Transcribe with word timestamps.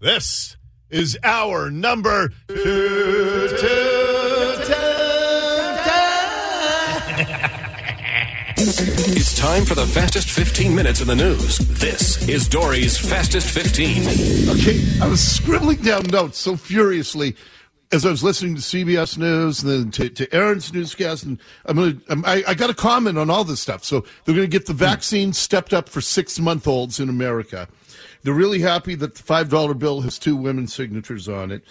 This 0.00 0.56
is 0.90 1.18
hour 1.24 1.72
number 1.72 2.28
two. 2.46 2.54
two, 2.54 3.48
two, 3.48 3.58
two, 3.58 4.74
It's 9.10 9.36
time 9.36 9.64
for 9.64 9.74
the 9.74 9.84
fastest 9.92 10.30
15 10.30 10.72
minutes 10.72 11.00
in 11.00 11.08
the 11.08 11.16
news. 11.16 11.58
This 11.58 12.28
is 12.28 12.46
Dori's 12.46 12.96
Fastest 12.96 13.50
15. 13.50 14.50
Okay, 14.50 14.84
I 15.02 15.08
was 15.08 15.20
scribbling 15.20 15.78
down 15.78 16.04
notes 16.04 16.38
so 16.38 16.56
furiously 16.56 17.34
as 17.90 18.06
I 18.06 18.10
was 18.10 18.22
listening 18.22 18.54
to 18.54 18.60
CBS 18.60 19.18
News 19.18 19.64
and 19.64 19.72
then 19.72 19.90
to, 19.90 20.08
to 20.10 20.32
Aaron's 20.32 20.72
newscast, 20.72 21.24
and 21.24 21.40
I'm 21.66 21.74
gonna, 21.74 21.96
I'm, 22.08 22.24
I, 22.24 22.44
I 22.46 22.54
got 22.54 22.70
a 22.70 22.74
comment 22.74 23.18
on 23.18 23.30
all 23.30 23.42
this 23.42 23.58
stuff. 23.58 23.82
So 23.82 24.04
they're 24.24 24.36
going 24.36 24.48
to 24.48 24.58
get 24.58 24.66
the 24.66 24.74
vaccine 24.74 25.32
stepped 25.32 25.74
up 25.74 25.88
for 25.88 26.00
six 26.00 26.38
month 26.38 26.68
olds 26.68 27.00
in 27.00 27.08
America. 27.08 27.66
They're 28.28 28.36
really 28.36 28.60
happy 28.60 28.94
that 28.96 29.14
the 29.14 29.22
five 29.22 29.48
dollar 29.48 29.72
bill 29.72 30.02
has 30.02 30.18
two 30.18 30.36
women's 30.36 30.74
signatures 30.74 31.30
on 31.30 31.50
it. 31.50 31.64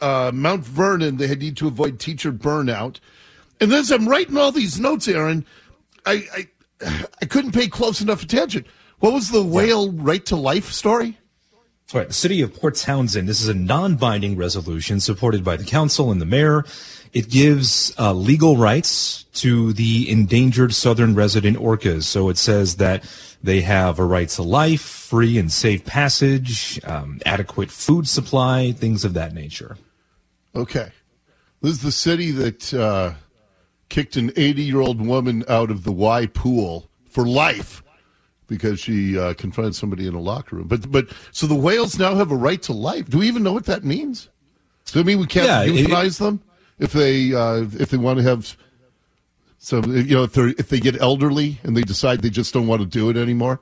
Uh, 0.00 0.32
Mount 0.34 0.64
Vernon, 0.64 1.18
they 1.18 1.28
had 1.28 1.38
need 1.38 1.56
to 1.58 1.68
avoid 1.68 2.00
teacher 2.00 2.32
burnout. 2.32 2.98
And 3.60 3.72
as 3.72 3.92
I'm 3.92 4.08
writing 4.08 4.36
all 4.36 4.50
these 4.50 4.80
notes, 4.80 5.06
Aaron, 5.06 5.46
I, 6.04 6.48
I, 6.82 7.06
I 7.22 7.26
couldn't 7.26 7.52
pay 7.52 7.68
close 7.68 8.00
enough 8.00 8.24
attention. 8.24 8.64
What 8.98 9.12
was 9.12 9.30
the 9.30 9.44
whale 9.44 9.92
right 9.92 10.26
to 10.26 10.34
life 10.34 10.72
story? 10.72 11.16
That's 11.82 11.94
right. 11.94 12.08
The 12.08 12.12
city 12.12 12.40
of 12.40 12.56
Port 12.56 12.74
Townsend. 12.74 13.28
This 13.28 13.40
is 13.40 13.46
a 13.46 13.54
non-binding 13.54 14.36
resolution 14.36 14.98
supported 14.98 15.44
by 15.44 15.56
the 15.56 15.64
council 15.64 16.10
and 16.10 16.20
the 16.20 16.26
mayor. 16.26 16.64
It 17.12 17.30
gives 17.30 17.94
uh, 18.00 18.14
legal 18.14 18.56
rights 18.56 19.26
to 19.34 19.72
the 19.74 20.10
endangered 20.10 20.74
southern 20.74 21.14
resident 21.14 21.56
orcas. 21.58 22.02
So 22.02 22.30
it 22.30 22.36
says 22.36 22.78
that 22.78 23.04
they 23.42 23.60
have 23.62 23.98
a 23.98 24.04
right 24.04 24.28
to 24.30 24.42
life, 24.42 24.82
free 24.82 25.38
and 25.38 25.50
safe 25.50 25.84
passage, 25.84 26.80
um, 26.84 27.20
adequate 27.24 27.70
food 27.70 28.06
supply, 28.08 28.72
things 28.72 29.04
of 29.04 29.14
that 29.14 29.32
nature. 29.34 29.76
Okay. 30.54 30.90
This 31.62 31.72
is 31.72 31.82
the 31.82 31.92
city 31.92 32.30
that 32.32 32.72
uh, 32.74 33.12
kicked 33.88 34.16
an 34.16 34.32
80 34.36 34.62
year 34.62 34.80
old 34.80 35.04
woman 35.04 35.44
out 35.48 35.70
of 35.70 35.84
the 35.84 35.92
Y 35.92 36.26
pool 36.26 36.88
for 37.08 37.26
life 37.26 37.82
because 38.46 38.80
she 38.80 39.18
uh, 39.18 39.34
confronted 39.34 39.74
somebody 39.74 40.06
in 40.06 40.14
a 40.14 40.20
locker 40.20 40.56
room. 40.56 40.68
But 40.68 40.90
but 40.90 41.08
so 41.32 41.46
the 41.46 41.54
whales 41.54 41.98
now 41.98 42.14
have 42.16 42.30
a 42.30 42.36
right 42.36 42.60
to 42.62 42.72
life. 42.72 43.08
Do 43.08 43.18
we 43.18 43.28
even 43.28 43.42
know 43.42 43.52
what 43.52 43.66
that 43.66 43.84
means? 43.84 44.28
So 44.84 45.00
I 45.00 45.02
mean, 45.02 45.18
we 45.18 45.26
can't 45.26 45.46
Yeah, 45.46 45.62
it- 45.62 45.86
euthanize 45.86 46.18
them 46.18 46.42
if 46.78 46.92
they 46.92 47.32
uh, 47.34 47.64
if 47.78 47.90
they 47.90 47.96
want 47.96 48.18
to 48.18 48.22
have. 48.24 48.56
So 49.62 49.82
you 49.84 50.14
know 50.14 50.22
if 50.24 50.32
they 50.32 50.42
if 50.58 50.68
they 50.70 50.80
get 50.80 51.00
elderly 51.00 51.58
and 51.62 51.76
they 51.76 51.82
decide 51.82 52.22
they 52.22 52.30
just 52.30 52.52
don't 52.54 52.66
want 52.66 52.80
to 52.80 52.86
do 52.86 53.10
it 53.10 53.16
anymore. 53.18 53.60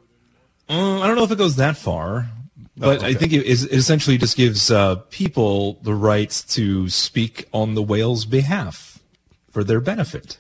Uh, 0.69 1.01
I 1.01 1.07
don't 1.09 1.17
know 1.17 1.25
if 1.25 1.33
it 1.33 1.39
goes 1.39 1.57
that 1.57 1.77
far, 1.77 2.31
but 2.77 3.03
Oh, 3.03 3.07
I 3.07 3.15
think 3.15 3.33
it, 3.33 3.45
is, 3.47 3.65
it 3.65 3.73
essentially 3.73 4.17
just 4.19 4.37
gives 4.37 4.71
uh, 4.71 4.97
people 5.11 5.79
the 5.83 5.95
right 5.95 6.31
to 6.51 6.89
speak 6.89 7.49
on 7.53 7.75
the 7.75 7.83
whale's 7.83 8.27
behalf 8.27 8.99
for 9.51 9.65
their 9.65 9.81
benefit. 9.81 10.39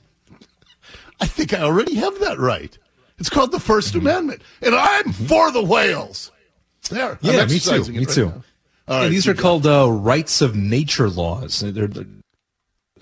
I 1.20 1.26
think 1.26 1.52
I 1.54 1.62
already 1.62 1.94
have 1.96 2.20
that 2.20 2.38
right. 2.38 2.76
It's 3.18 3.28
called 3.30 3.50
the 3.50 3.58
1st 3.58 3.88
Mm-hmm. 3.96 3.98
Amendment, 4.06 4.42
and 4.62 4.74
I'm 4.76 5.12
for 5.12 5.50
the 5.50 5.64
whales. 5.64 6.30
There, 6.90 7.18
Yeah, 7.20 7.46
me 7.46 7.58
too. 7.58 7.84
Me 7.90 7.98
right 7.98 8.08
too. 8.08 8.26
now. 8.26 8.32
All 8.86 8.96
Yeah, 8.96 9.02
right, 9.04 9.08
these 9.10 9.26
are 9.26 9.34
called 9.34 9.66
uh, 9.66 9.90
rights 9.90 10.40
of 10.40 10.54
nature 10.54 11.08
laws. 11.10 11.60
There 11.60 11.84
are 11.84 11.88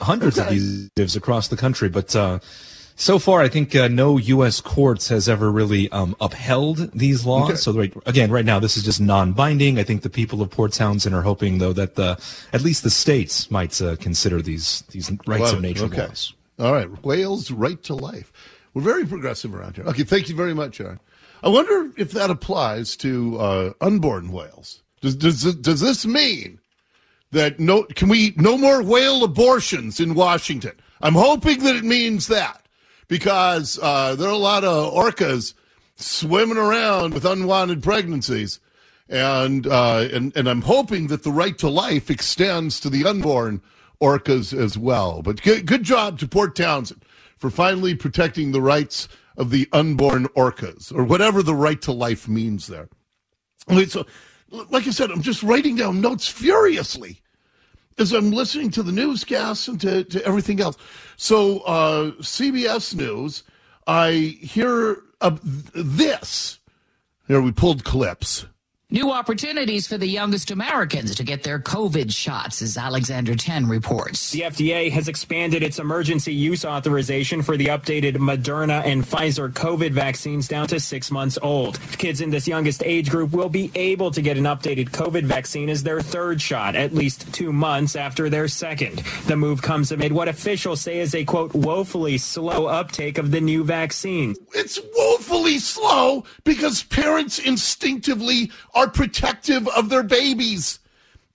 hundreds 0.01 0.39
of 0.39 0.47
Okay. 0.47 0.55
these 0.55 0.91
lives 0.97 1.17
across 1.17 1.49
the 1.49 1.57
country, 1.57 1.89
but 1.89 2.15
uh, 2.17 2.39
so 2.99 3.19
far, 3.19 3.43
I 3.43 3.49
think 3.49 3.77
uh, 3.77 3.89
no 3.89 4.17
U.S. 4.17 4.61
courts 4.63 5.09
has 5.09 5.29
ever 5.29 5.51
really 5.53 5.91
um, 5.93 6.17
upheld 6.21 6.93
these 6.93 7.27
laws. 7.27 7.51
Okay. 7.51 7.57
So, 7.57 7.73
right, 7.73 7.93
again, 8.07 8.31
right 8.31 8.45
now, 8.45 8.59
this 8.59 8.77
is 8.79 8.85
just 8.85 9.03
non-binding. 9.03 9.79
I 9.79 9.83
think 9.83 10.01
the 10.03 10.09
people 10.09 10.41
of 10.41 10.51
Port 10.51 10.73
Townsend 10.73 11.15
are 11.15 11.21
hoping, 11.21 11.59
though, 11.59 11.75
that 11.75 11.97
the 11.97 12.19
at 12.55 12.63
least 12.63 12.85
the 12.85 12.91
states 12.91 13.51
might 13.51 13.81
uh, 13.83 13.97
consider 13.97 14.41
these 14.41 14.83
these 14.93 15.11
rights 15.27 15.43
Love 15.43 15.55
of 15.57 15.61
nature 15.61 15.85
Okay. 15.85 16.07
laws. 16.07 16.33
All 16.59 16.73
right. 16.73 16.89
Whales' 17.05 17.51
right 17.51 17.83
to 17.83 17.95
life. 17.95 18.33
We're 18.73 18.81
very 18.83 19.05
progressive 19.07 19.55
around 19.55 19.77
here. 19.77 19.85
Okay, 19.87 20.05
thank 20.05 20.29
you 20.31 20.35
very 20.35 20.55
much, 20.55 20.81
Aaron. 20.81 20.99
I 21.43 21.49
wonder 21.51 21.91
if 21.99 22.13
that 22.13 22.31
applies 22.31 22.97
to 22.97 23.39
uh, 23.39 23.73
unborn 23.83 24.33
whales. 24.33 24.83
Does, 25.03 25.15
does, 25.17 25.55
does 25.57 25.81
this 25.81 26.07
mean 26.07 26.59
that 27.33 27.61
no 27.61 27.85
can 27.85 28.09
we 28.09 28.35
no 28.37 28.57
more 28.57 28.83
whale 28.83 29.25
abortions 29.25 30.01
in 30.01 30.15
Washington? 30.15 30.73
I'm 31.01 31.15
hoping 31.15 31.61
that 31.61 31.77
it 31.77 31.85
means 31.85 32.29
that 32.29 32.67
because 33.09 33.79
uh, 33.83 34.15
there 34.15 34.29
are 34.29 34.33
a 34.33 34.37
lot 34.37 34.65
of 34.65 34.93
orcas 34.93 35.55
swimming 35.97 36.57
around 36.57 37.15
with 37.15 37.25
unwanted 37.25 37.83
pregnancies, 37.83 38.61
and 39.09 39.67
uh, 39.67 40.09
and 40.13 40.37
and 40.37 40.49
I'm 40.49 40.63
hoping 40.63 41.09
that 41.09 41.23
the 41.23 41.33
right 41.33 41.57
to 41.59 41.69
life 41.69 42.11
extends 42.11 42.81
to 42.81 42.91
the 42.91 43.05
unborn 43.05 43.63
orcas 44.01 44.57
as 44.57 44.77
well. 44.77 45.23
But 45.23 45.43
good, 45.43 45.67
good 45.67 45.83
job 45.83 46.19
to 46.21 46.29
Port 46.29 46.55
Townsend 46.55 47.03
for 47.39 47.51
finally 47.51 47.95
protecting 47.95 48.53
the 48.53 48.63
rights 48.63 49.09
of 49.37 49.51
the 49.51 49.69
unborn 49.73 50.27
orcas, 50.29 50.95
or 50.95 51.05
whatever 51.05 51.43
the 51.43 51.55
right 51.55 51.81
to 51.83 51.93
life 51.93 52.29
means 52.29 52.67
there. 52.67 52.89
So, 53.89 54.07
like 54.51 54.87
I 54.87 54.91
said, 54.91 55.11
I'm 55.11 55.23
just 55.23 55.43
writing 55.43 55.77
down 55.77 56.01
notes 56.01 56.29
furiously 56.29 57.21
as 57.99 58.13
I'm 58.13 58.31
listening 58.31 58.71
to 58.73 58.83
the 58.83 58.93
newscasts 58.93 59.69
and 59.69 59.81
to, 59.81 60.05
to 60.05 60.25
everything 60.25 60.61
else. 60.61 60.77
So, 61.17 61.61
uh, 61.61 62.11
CBS 62.21 62.95
News, 62.95 63.43
I 63.87 64.13
hear 64.41 65.03
of 65.21 65.41
this. 65.73 66.59
Here, 67.27 67.41
we 67.41 67.53
pulled 67.53 67.85
clips. 67.85 68.47
New 68.89 69.11
opportunities 69.11 69.85
for 69.89 69.99
the 69.99 70.07
youngest 70.07 70.53
Americans 70.53 71.17
to 71.17 71.25
get 71.25 71.43
their 71.43 71.59
COVID 71.59 72.15
shots, 72.15 72.63
as 72.63 72.77
Alexander 72.77 73.35
Chen 73.35 73.67
reports. 73.67 74.31
The 74.31 74.43
FDA 74.43 74.93
has 74.93 75.09
expanded 75.09 75.65
its 75.65 75.81
emergency 75.81 76.33
use 76.33 76.65
authorization 76.65 77.43
for 77.43 77.57
the 77.57 77.67
updated 77.67 78.15
Moderna 78.15 78.85
and 78.85 79.03
Pfizer 79.03 79.53
COVID 79.53 79.91
vaccines 79.91 80.47
down 80.47 80.69
to 80.69 80.79
six 80.79 81.11
months 81.11 81.37
old. 81.43 81.81
Kids 81.99 82.21
in 82.21 82.31
this 82.31 82.47
youngest 82.47 82.81
age 82.85 83.11
group 83.11 83.33
will 83.33 83.49
be 83.49 83.73
able 83.75 84.13
to 84.13 84.23
get 84.23 84.39
an 84.39 84.45
updated 84.45 84.91
COVID 84.91 85.25
vaccine 85.25 85.69
as 85.69 85.83
their 85.83 86.01
third 86.01 86.41
shot, 86.41 86.77
at 86.77 86.95
least 86.95 87.35
two 87.35 87.53
months 87.53 87.97
after 87.97 88.31
their 88.31 88.47
second. 88.47 88.99
The 89.27 89.35
move 89.35 89.63
comes 89.63 89.91
amid 89.91 90.13
what 90.13 90.29
officials 90.29 90.81
say 90.81 91.01
is 91.01 91.13
a 91.13 91.25
quote, 91.25 91.53
woefully 91.55 92.19
slow 92.19 92.67
uptake 92.67 93.19
of 93.19 93.33
the 93.33 93.41
new 93.41 93.65
vaccine. 93.65 94.37
It's 94.55 94.79
woefully 94.95 95.59
slow 95.59 96.23
because 96.45 96.85
parents 96.85 97.41
instinctively 97.41 98.53
are 98.77 98.89
protective 98.89 99.67
of 99.69 99.89
their 99.89 100.03
babies. 100.03 100.79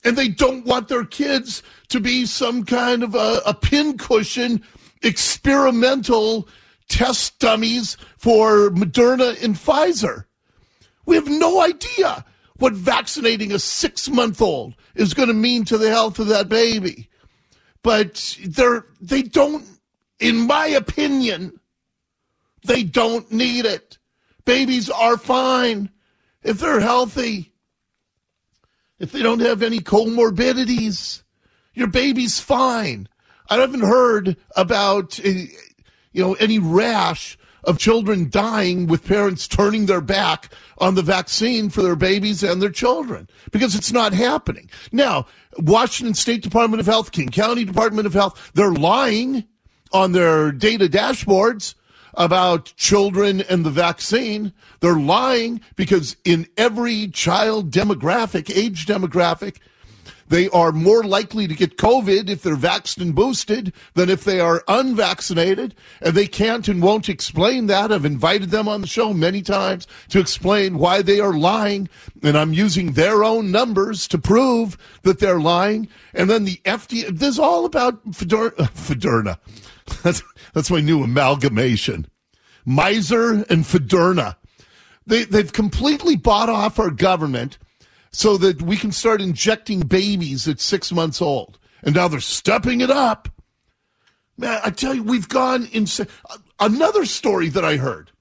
And 0.04 0.18
they 0.18 0.28
don't 0.28 0.66
want 0.66 0.88
their 0.88 1.04
kids 1.04 1.64
to 1.90 2.00
be 2.00 2.26
some 2.26 2.64
kind 2.64 3.04
of 3.04 3.16
a, 3.16 3.42
a 3.46 3.54
pincushion 3.54 4.64
experimental 5.02 6.48
test 6.88 7.40
dummies 7.40 7.98
for 8.18 8.70
Moderna 8.70 9.42
and 9.44 9.56
Pfizer. 9.56 10.26
We 11.06 11.16
have 11.16 11.28
no 11.28 11.62
idea 11.62 12.26
what 12.58 12.74
vaccinating 12.74 13.52
a 13.52 13.60
six 13.60 14.08
month 14.08 14.42
old 14.42 14.76
is 14.94 15.14
going 15.16 15.28
to 15.28 15.34
mean 15.34 15.66
to 15.66 15.78
the 15.78 15.90
health 15.90 16.20
of 16.20 16.28
that 16.28 16.48
baby. 16.48 17.10
But 17.82 18.38
they're, 18.46 18.86
they 19.00 19.24
don't, 19.24 19.66
in 20.20 20.38
my 20.38 20.68
opinion, 20.68 21.60
they 22.64 22.84
don't 22.84 23.32
need 23.32 23.66
it. 23.66 23.98
Babies 24.46 24.90
are 24.90 25.18
fine 25.18 25.90
if 26.44 26.60
they're 26.60 26.80
healthy, 26.80 27.54
if 29.00 29.12
they 29.12 29.22
don't 29.22 29.42
have 29.42 29.64
any 29.64 29.80
comorbidities. 29.80 31.24
Your 31.74 31.88
baby's 31.88 32.40
fine. 32.40 33.08
I 33.50 33.58
haven't 33.58 33.82
heard 33.82 34.38
about 34.56 35.20
uh, 35.20 35.30
you 35.30 36.22
know 36.22 36.34
any 36.36 36.60
rash 36.60 37.38
of 37.64 37.78
children 37.78 38.30
dying 38.30 38.88
with 38.88 39.06
parents 39.06 39.48
turning 39.48 39.86
their 39.86 40.02
back 40.02 40.54
on 40.80 40.96
the 40.96 41.02
vaccine 41.02 41.70
for 41.70 41.82
their 41.82 41.96
babies 41.96 42.44
and 42.44 42.62
their 42.62 42.72
children 42.72 43.30
because 43.52 43.76
it's 43.76 43.92
not 43.92 44.14
happening. 44.14 44.70
Now, 44.92 45.28
Washington 45.58 46.16
State 46.16 46.42
Department 46.42 46.80
of 46.80 46.88
Health, 46.88 47.12
King 47.12 47.30
County 47.30 47.64
Department 47.64 48.08
of 48.08 48.14
Health, 48.14 48.52
they're 48.56 48.72
lying 48.72 49.46
on 49.94 50.12
their 50.12 50.52
data 50.52 50.88
dashboards 50.88 51.76
about 52.16 52.74
children 52.78 53.42
and 53.42 53.66
the 53.66 53.70
vaccine. 53.70 54.54
They're 54.80 55.00
lying 55.00 55.62
because 55.76 56.16
in 56.24 56.48
every 56.58 57.08
child 57.08 57.72
demographic, 57.72 58.56
age 58.56 58.86
demographic, 58.86 59.58
they 60.32 60.48
are 60.52 60.72
more 60.72 61.04
likely 61.04 61.46
to 61.46 61.54
get 61.54 61.78
COVID 61.78 62.30
if 62.30 62.42
they're 62.42 62.56
vaccinated 62.56 63.08
and 63.08 63.16
boosted 63.16 63.74
than 63.96 64.10
if 64.10 64.24
they 64.24 64.40
are 64.40 64.64
unvaccinated. 64.70 65.76
And 66.02 66.16
they 66.16 66.26
can't 66.26 66.70
and 66.70 66.82
won't 66.82 67.10
explain 67.10 67.68
that. 67.68 67.92
I've 67.92 68.06
invited 68.06 68.50
them 68.50 68.70
on 68.70 68.80
the 68.80 68.88
show 68.88 69.14
many 69.14 69.42
times 69.42 69.88
to 70.08 70.22
explain 70.22 70.78
why 70.78 71.02
they 71.02 71.20
are 71.20 71.34
lying. 71.34 71.90
And 72.24 72.38
I'm 72.38 72.54
using 72.54 72.94
their 72.94 73.26
own 73.26 73.52
numbers 73.52 74.08
to 74.08 74.18
prove 74.18 74.78
that 75.02 75.20
they're 75.20 75.42
lying. 75.42 75.90
And 76.14 76.30
then 76.30 76.46
the 76.46 76.62
FDA, 76.64 77.10
this 77.10 77.32
is 77.32 77.40
all 77.40 77.66
about 77.66 78.02
Federna. 78.12 79.38
That's, 80.02 80.24
that's 80.54 80.72
my 80.72 80.82
new 80.82 81.04
amalgamation. 81.04 82.08
Miser 82.66 83.44
and 83.50 83.66
Federna. 83.66 84.36
They, 85.08 85.24
they've 85.24 85.52
completely 85.52 86.16
bought 86.16 86.50
off 86.50 86.80
our 86.80 86.92
government 86.92 87.58
so 88.12 88.38
that 88.38 88.62
we 88.62 88.78
can 88.78 88.92
start 88.92 89.22
injecting 89.22 89.82
babies 89.82 90.48
at 90.48 90.60
six 90.60 90.92
months 90.92 91.22
old. 91.22 91.58
And 91.84 91.96
now 91.96 92.08
they're 92.08 92.20
stepping 92.20 92.82
it 92.82 92.92
up. 92.92 93.30
Man, 94.38 94.60
I 94.64 94.70
tell 94.70 94.94
you, 94.94 95.04
we've 95.04 95.30
gone 95.30 95.68
insane. 95.72 96.08
Another 96.60 97.06
story 97.06 97.50
that 97.50 97.66
I 97.66 97.78
heard 97.78 98.12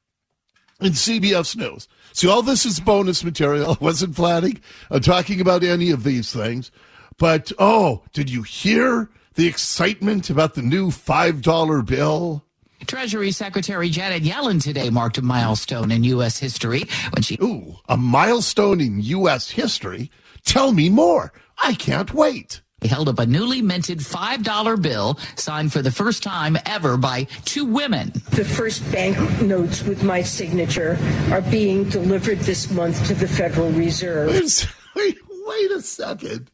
in 0.81 0.93
CBS 0.93 1.57
News. 1.57 1.89
See, 2.13 2.29
all 2.29 2.43
this 2.43 2.65
is 2.65 2.81
bonus 2.81 3.23
material. 3.23 3.73
I 3.81 3.85
wasn't 3.85 4.17
planning 4.17 4.61
on 4.91 5.01
talking 5.01 5.41
about 5.41 5.63
any 5.63 5.91
of 5.91 6.05
these 6.05 6.33
things. 6.33 6.71
But, 7.19 7.53
oh, 7.59 8.03
did 8.13 8.31
you 8.31 8.43
hear 8.43 9.11
the 9.35 9.47
excitement 9.47 10.31
about 10.31 10.55
the 10.55 10.63
new 10.63 10.91
$5 10.91 11.87
bill? 11.87 12.45
Treasury 12.87 13.31
Secretary 13.31 13.91
Janet 13.91 14.23
Yellen 14.23 14.63
today 14.63 14.91
marked 14.91 15.19
a 15.19 15.23
milestone 15.23 15.91
in 15.91 16.03
U.S. 16.05 16.39
history 16.39 16.85
when 17.15 17.23
she. 17.23 17.37
Ooh, 17.43 17.77
a 17.89 17.97
milestone 17.97 18.81
in 18.81 19.01
U.S. 19.01 19.51
history? 19.51 20.11
Tell 20.45 20.73
me 20.73 20.89
more. 20.89 21.33
I 21.59 21.75
can't 21.75 22.13
wait. 22.15 22.63
He 22.81 22.89
held 22.89 23.11
up 23.11 23.19
a 23.19 23.27
newly 23.27 23.61
minted 23.61 23.99
$5 23.99 24.83
bill 24.83 25.19
signed 25.37 25.73
for 25.73 25.83
the 25.83 25.91
first 25.91 26.23
time 26.23 26.57
ever 26.65 26.97
by 26.97 27.25
two 27.45 27.67
women. 27.67 28.13
The 28.31 28.45
first 28.45 28.91
bank 28.91 29.19
notes 29.43 29.83
with 29.83 30.03
my 30.03 30.23
signature 30.23 30.99
are 31.31 31.43
being 31.43 31.89
delivered 31.91 32.39
this 32.41 32.71
month 32.71 33.07
to 33.09 33.15
the 33.15 33.29
Federal 33.29 33.71
Reserve. 33.73 34.31
Wait, 34.97 35.19
wait 35.47 35.71
a 35.71 35.81
second. 35.81 36.51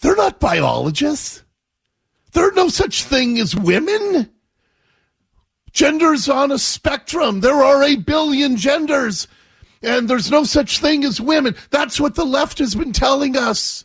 They're 0.00 0.16
not 0.16 0.40
biologists. 0.40 1.42
There 2.32 2.48
are 2.48 2.52
no 2.52 2.68
such 2.68 3.04
thing 3.04 3.38
as 3.38 3.56
women. 3.56 4.30
Gender's 5.72 6.28
on 6.28 6.50
a 6.50 6.58
spectrum. 6.58 7.40
There 7.40 7.62
are 7.62 7.82
a 7.82 7.96
billion 7.96 8.56
genders, 8.56 9.28
and 9.82 10.08
there's 10.08 10.30
no 10.30 10.44
such 10.44 10.78
thing 10.78 11.04
as 11.04 11.20
women. 11.20 11.56
That's 11.70 12.00
what 12.00 12.14
the 12.14 12.24
left 12.24 12.58
has 12.58 12.74
been 12.74 12.92
telling 12.92 13.36
us. 13.36 13.84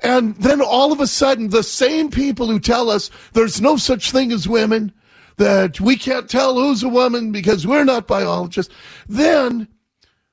And 0.00 0.34
then 0.36 0.60
all 0.60 0.92
of 0.92 1.00
a 1.00 1.06
sudden, 1.06 1.48
the 1.48 1.62
same 1.62 2.10
people 2.10 2.48
who 2.48 2.58
tell 2.58 2.90
us 2.90 3.10
there's 3.32 3.60
no 3.60 3.76
such 3.76 4.10
thing 4.10 4.32
as 4.32 4.48
women, 4.48 4.92
that 5.36 5.80
we 5.80 5.96
can't 5.96 6.28
tell 6.28 6.54
who's 6.54 6.82
a 6.82 6.88
woman 6.88 7.32
because 7.32 7.66
we're 7.66 7.84
not 7.84 8.06
biologists, 8.06 8.72
then 9.08 9.68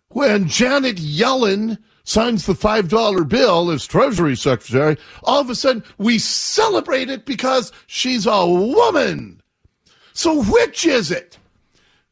when 0.10 0.48
Janet 0.48 0.98
Yellen 0.98 1.78
signs 2.10 2.48
the 2.48 2.54
$5 2.54 3.30
bill 3.30 3.70
as 3.70 3.86
Treasury 3.86 4.36
Secretary, 4.36 4.98
all 5.24 5.40
of 5.40 5.50
a 5.50 5.56
sudden 5.56 5.84
we 6.00 6.18
celebrate 6.18 7.10
it 7.10 7.24
because 7.26 7.72
she's 7.86 8.26
a 8.26 8.48
woman. 8.48 9.42
So 10.14 10.44
which 10.44 10.88
is 10.88 11.12
it? 11.12 11.38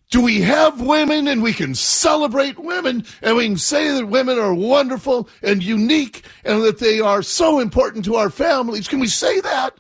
Do 0.10 0.22
we 0.22 0.40
have 0.42 0.80
women 0.80 1.28
and 1.28 1.42
we 1.42 1.52
can 1.52 1.74
celebrate 1.74 2.60
women 2.60 3.06
and 3.24 3.36
we 3.36 3.48
can 3.48 3.58
say 3.58 3.92
that 3.92 4.06
women 4.06 4.38
are 4.38 4.54
wonderful 4.54 5.28
and 5.42 5.64
unique 5.64 6.24
and 6.46 6.62
that 6.62 6.78
they 6.78 7.02
are 7.02 7.24
so 7.24 7.60
important 7.60 8.06
to 8.06 8.16
our 8.16 8.30
families? 8.30 8.88
Can 8.88 9.00
we 9.00 9.08
say 9.08 9.42
that? 9.42 9.80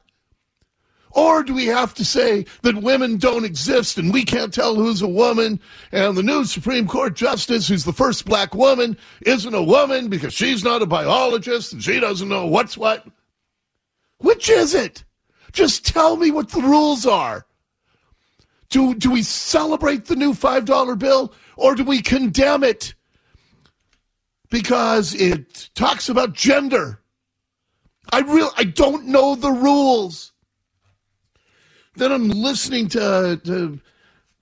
Or 1.12 1.44
do 1.44 1.54
we 1.54 1.65
have 1.68 1.94
to 1.95 2.06
say 2.06 2.45
that 2.63 2.81
women 2.81 3.18
don't 3.18 3.45
exist 3.45 3.98
and 3.98 4.13
we 4.13 4.24
can't 4.24 4.54
tell 4.54 4.75
who's 4.75 5.01
a 5.01 5.07
woman 5.07 5.59
and 5.92 6.15
the 6.15 6.24
new 6.24 6.45
Supreme 6.45 6.88
Court 6.88 7.15
justice, 7.15 7.68
who's 7.68 7.86
the 7.86 7.94
first 7.94 8.25
black 8.25 8.54
woman, 8.54 8.98
isn't 9.21 9.54
a 9.54 9.63
woman 9.63 10.09
because 10.09 10.33
she's 10.33 10.63
not 10.63 10.81
a 10.81 10.86
biologist 10.86 11.74
and 11.74 11.83
she 11.83 12.00
doesn't 12.00 12.30
know 12.30 12.45
what's 12.45 12.77
what? 12.77 13.07
Which 14.19 14.50
is 14.50 14.74
it? 14.74 15.04
Just 15.54 15.86
tell 15.86 16.18
me 16.18 16.30
what 16.30 16.50
the 16.50 16.62
rules 16.62 17.06
are. 17.06 17.45
Do, 18.69 18.94
do 18.94 19.12
we 19.12 19.24
celebrate 19.24 20.06
the 20.06 20.15
new 20.15 20.33
$5 20.33 21.00
bill 21.00 21.33
or 21.56 21.74
do 21.74 21.83
we 21.83 22.01
condemn 22.01 22.63
it 22.63 22.94
because 24.50 25.13
it 25.15 25.69
talks 25.74 26.09
about 26.09 26.33
gender? 26.33 27.01
I 28.12 28.21
real 28.21 28.51
I 28.57 28.63
don't 28.63 29.07
know 29.07 29.36
the 29.36 29.51
rules. 29.51 30.33
Then 31.97 32.11
I'm 32.11 32.29
listening 32.29 32.89
to, 32.89 33.41
to 33.44 33.79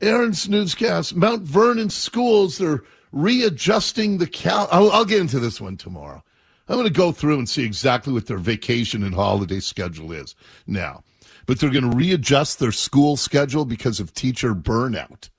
Aaron's 0.02 0.50
newscast. 0.50 1.16
Mount 1.16 1.44
Vernon 1.44 1.90
schools, 1.90 2.58
they're 2.58 2.84
readjusting 3.14 4.18
the 4.18 4.28
cal. 4.28 4.68
I'll, 4.72 4.92
I'll 4.92 5.06
get 5.06 5.22
into 5.22 5.40
this 5.40 5.62
one 5.62 5.78
tomorrow. 5.78 6.22
I'm 6.68 6.76
going 6.76 6.88
to 6.88 6.94
go 6.94 7.14
through 7.14 7.38
and 7.38 7.48
see 7.48 7.64
exactly 7.64 8.12
what 8.12 8.28
their 8.28 8.40
vacation 8.40 9.04
and 9.04 9.16
holiday 9.16 9.62
schedule 9.62 10.12
is 10.12 10.36
now. 10.68 11.04
But 11.46 11.60
they're 11.60 11.70
going 11.70 11.90
to 11.90 11.96
readjust 11.96 12.60
their 12.60 12.74
school 12.74 13.16
schedule 13.16 13.64
because 13.64 14.02
of 14.02 14.14
teacher 14.14 14.54
burnout. 14.54 15.30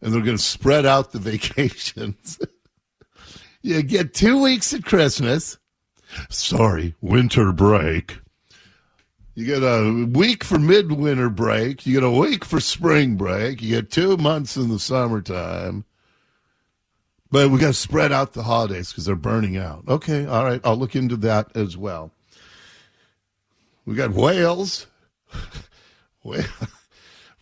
And 0.00 0.14
they're 0.14 0.22
going 0.22 0.38
to 0.38 0.42
spread 0.42 0.86
out 0.86 1.12
the 1.12 1.18
vacations. 1.18 2.38
you 3.60 3.82
get 3.82 4.14
two 4.14 4.40
weeks 4.40 4.72
at 4.72 4.84
Christmas. 4.84 5.58
Sorry, 6.30 6.94
winter 7.02 7.52
break. 7.52 8.18
You 9.40 9.46
get 9.46 9.62
a 9.62 10.04
week 10.04 10.44
for 10.44 10.58
midwinter 10.58 11.30
break. 11.30 11.86
You 11.86 11.94
get 11.94 12.02
a 12.02 12.10
week 12.10 12.44
for 12.44 12.60
spring 12.60 13.16
break. 13.16 13.62
You 13.62 13.70
get 13.70 13.90
two 13.90 14.18
months 14.18 14.54
in 14.54 14.68
the 14.68 14.78
summertime. 14.78 15.86
But 17.30 17.50
we 17.50 17.58
got 17.58 17.68
to 17.68 17.72
spread 17.72 18.12
out 18.12 18.34
the 18.34 18.42
holidays 18.42 18.90
because 18.90 19.06
they're 19.06 19.16
burning 19.16 19.56
out. 19.56 19.84
Okay, 19.88 20.26
all 20.26 20.44
right. 20.44 20.60
I'll 20.62 20.76
look 20.76 20.94
into 20.94 21.16
that 21.18 21.56
as 21.56 21.74
well. 21.74 22.10
We 23.86 23.94
got 23.94 24.10
whales. 24.10 24.86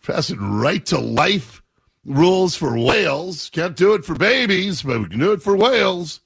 Passing 0.01 0.39
right 0.39 0.85
to 0.85 0.99
life 0.99 1.61
rules 2.05 2.55
for 2.55 2.79
whales. 2.79 3.49
Can't 3.49 3.75
do 3.75 3.93
it 3.93 4.05
for 4.05 4.15
babies, 4.15 4.83
but 4.83 5.01
we 5.01 5.09
can 5.09 5.19
do 5.19 5.33
it 5.33 5.41
for 5.41 5.57
whales. 5.57 6.21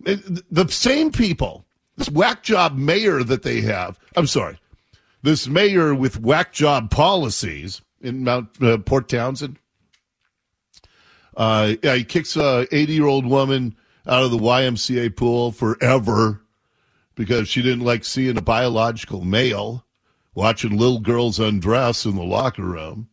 The 0.00 0.68
same 0.68 1.10
people 1.10 1.64
this 2.00 2.10
whack 2.10 2.42
job 2.42 2.76
mayor 2.76 3.22
that 3.22 3.42
they 3.42 3.60
have. 3.60 3.99
I'm 4.16 4.26
sorry, 4.26 4.58
this 5.22 5.46
mayor 5.46 5.94
with 5.94 6.20
whack 6.20 6.52
job 6.52 6.90
policies 6.90 7.82
in 8.00 8.24
Mount 8.24 8.48
uh, 8.62 8.78
Port 8.78 9.08
Townsend. 9.08 9.58
Uh, 11.36 11.74
yeah, 11.82 11.94
he 11.94 12.04
kicks 12.04 12.36
a 12.36 12.66
80 12.72 12.92
year 12.92 13.06
old 13.06 13.26
woman 13.26 13.76
out 14.06 14.24
of 14.24 14.30
the 14.30 14.38
YMCA 14.38 15.16
pool 15.16 15.52
forever 15.52 16.42
because 17.14 17.48
she 17.48 17.62
didn't 17.62 17.84
like 17.84 18.04
seeing 18.04 18.36
a 18.36 18.42
biological 18.42 19.24
male 19.24 19.84
watching 20.34 20.76
little 20.76 21.00
girls 21.00 21.38
undress 21.38 22.04
in 22.04 22.16
the 22.16 22.22
locker 22.22 22.64
room. 22.64 23.08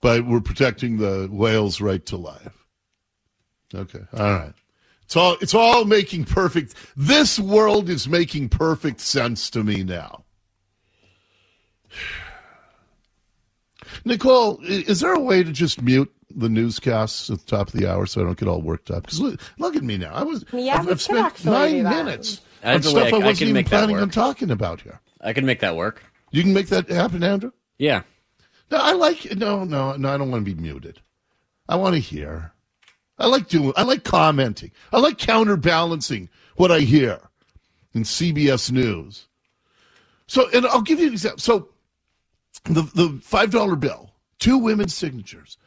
But 0.00 0.26
we're 0.26 0.40
protecting 0.40 0.96
the 0.96 1.28
whale's 1.30 1.80
right 1.80 2.04
to 2.06 2.16
life. 2.16 2.66
Okay, 3.74 4.00
all 4.14 4.32
right. 4.32 4.54
It's 5.02 5.16
all 5.16 5.36
it's 5.40 5.54
all 5.54 5.84
making 5.84 6.24
perfect. 6.24 6.74
This 6.96 7.38
world 7.38 7.88
is 7.88 8.08
making 8.08 8.48
perfect 8.48 9.00
sense 9.00 9.50
to 9.50 9.62
me 9.62 9.82
now. 9.82 10.24
Nicole, 14.04 14.58
is 14.62 15.00
there 15.00 15.12
a 15.12 15.20
way 15.20 15.42
to 15.42 15.52
just 15.52 15.82
mute 15.82 16.12
the 16.34 16.48
newscasts 16.48 17.28
at 17.30 17.40
the 17.40 17.46
top 17.46 17.68
of 17.68 17.72
the 17.74 17.90
hour 17.90 18.06
so 18.06 18.20
I 18.20 18.24
don't 18.24 18.38
get 18.38 18.48
all 18.48 18.62
worked 18.62 18.90
up? 18.90 19.04
Because 19.04 19.20
look, 19.20 19.40
look, 19.58 19.76
at 19.76 19.82
me 19.82 19.98
now. 19.98 20.12
I 20.14 20.22
was 20.22 20.44
yeah, 20.52 20.78
I've, 20.78 20.88
I've 20.88 21.02
spent 21.02 21.44
nine 21.44 21.82
minutes 21.82 22.40
on 22.62 22.82
stuff 22.82 23.12
I, 23.12 23.16
I 23.16 23.18
wasn't 23.18 23.50
even 23.50 23.64
planning 23.64 23.96
on 23.96 24.10
talking 24.10 24.50
about 24.50 24.80
here. 24.80 25.00
I 25.20 25.32
can 25.32 25.44
make 25.44 25.60
that 25.60 25.76
work. 25.76 26.02
You 26.30 26.42
can 26.42 26.54
make 26.54 26.68
that 26.68 26.88
happen, 26.88 27.22
Andrew. 27.22 27.52
Yeah. 27.78 28.02
No, 28.70 28.78
I 28.78 28.92
like 28.92 29.36
no, 29.36 29.64
no, 29.64 29.96
no. 29.96 30.08
I 30.08 30.16
don't 30.16 30.30
want 30.30 30.44
to 30.44 30.54
be 30.54 30.60
muted. 30.60 31.00
I 31.68 31.76
want 31.76 31.94
to 31.94 32.00
hear. 32.00 32.52
I 33.18 33.26
like 33.26 33.48
doing. 33.48 33.72
I 33.76 33.82
like 33.82 34.04
commenting. 34.04 34.70
I 34.92 35.00
like 35.00 35.18
counterbalancing 35.18 36.28
what 36.56 36.70
I 36.70 36.80
hear 36.80 37.18
in 37.92 38.04
CBS 38.04 38.70
News. 38.70 39.26
So, 40.26 40.48
and 40.50 40.64
I'll 40.66 40.82
give 40.82 41.00
you 41.00 41.08
an 41.08 41.12
example. 41.12 41.40
So, 41.40 41.69
the 42.64 42.82
the 42.94 43.20
five 43.22 43.50
dollar 43.50 43.76
bill, 43.76 44.10
two 44.38 44.58
women's 44.58 44.94
signatures. 44.94 45.58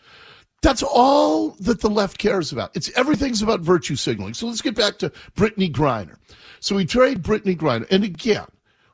That's 0.61 0.83
all 0.83 1.51
that 1.59 1.81
the 1.81 1.89
left 1.89 2.17
cares 2.17 2.51
about. 2.53 2.75
It's 2.75 2.89
everything's 2.97 3.41
about 3.41 3.59
virtue 3.59 3.97
signaling. 3.97 4.33
So 4.33 4.47
let's 4.47 4.61
get 4.61 4.75
back 4.75 4.97
to 4.99 5.11
Brittney 5.35 5.71
Griner. 5.71 6.15
So 6.61 6.75
we 6.75 6.85
trade 6.85 7.21
Brittney 7.21 7.57
Griner, 7.57 7.85
and 7.91 8.03
again, 8.03 8.47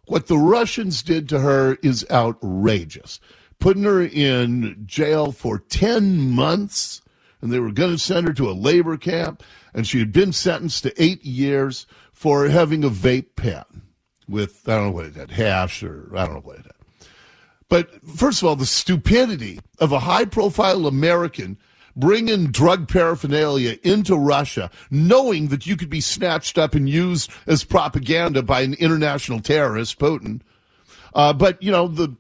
what 0.08 0.28
the 0.28 0.38
Russians 0.38 1.04
did 1.04 1.30
to 1.30 1.40
her 1.40 1.78
is 1.84 2.06
outrageous. 2.10 3.20
Putting 3.60 3.84
her 3.84 4.02
in 4.02 4.84
jail 4.88 5.32
for 5.32 5.60
ten 5.60 6.32
months 6.32 7.02
and 7.42 7.52
they 7.52 7.60
were 7.60 7.72
going 7.72 7.92
to 7.92 7.98
send 7.98 8.28
her 8.28 8.34
to 8.34 8.50
a 8.50 8.52
labor 8.52 8.98
camp, 8.98 9.44
and 9.74 9.88
she 9.88 10.00
had 10.00 10.12
been 10.12 10.34
sentenced 10.34 10.84
to 10.84 11.02
eight 11.02 11.24
years 11.24 11.86
for 12.12 12.48
having 12.48 12.84
a 12.84 12.90
vape 12.90 13.36
pen 13.36 13.64
with, 14.28 14.68
I 14.68 14.76
don't 14.76 14.88
know 14.88 14.92
what 14.92 15.06
it 15.06 15.16
had, 15.16 15.32
hash 15.32 15.84
or 15.84 16.12
I 16.16 16.26
don't 16.26 16.36
know 16.36 16.42
what 16.42 16.58
it 16.60 16.66
had. 16.66 16.74
But 17.70 18.04
first 18.08 18.42
of 18.42 18.48
all, 18.48 18.56
the 18.56 18.66
stupidity 18.66 19.60
of 19.80 19.92
a 19.92 20.00
high 20.00 20.26
profile 20.26 20.88
American 20.88 21.58
bringing 21.96 22.48
drug 22.48 22.88
paraphernalia 22.88 23.78
into 23.84 24.16
Russia, 24.16 24.72
knowing 24.90 25.50
that 25.50 25.66
you 25.66 25.76
could 25.76 25.90
be 25.90 26.02
snatched 26.02 26.58
up 26.58 26.74
and 26.74 26.90
used 26.90 27.30
as 27.46 27.64
propaganda 27.64 28.42
by 28.42 28.62
an 28.62 28.74
international 28.76 29.40
terrorist, 29.40 30.00
Putin. 30.00 30.42
Uh, 31.14 31.34
but, 31.34 31.62
you 31.62 31.72
know, 31.72 31.88
the 31.88 32.16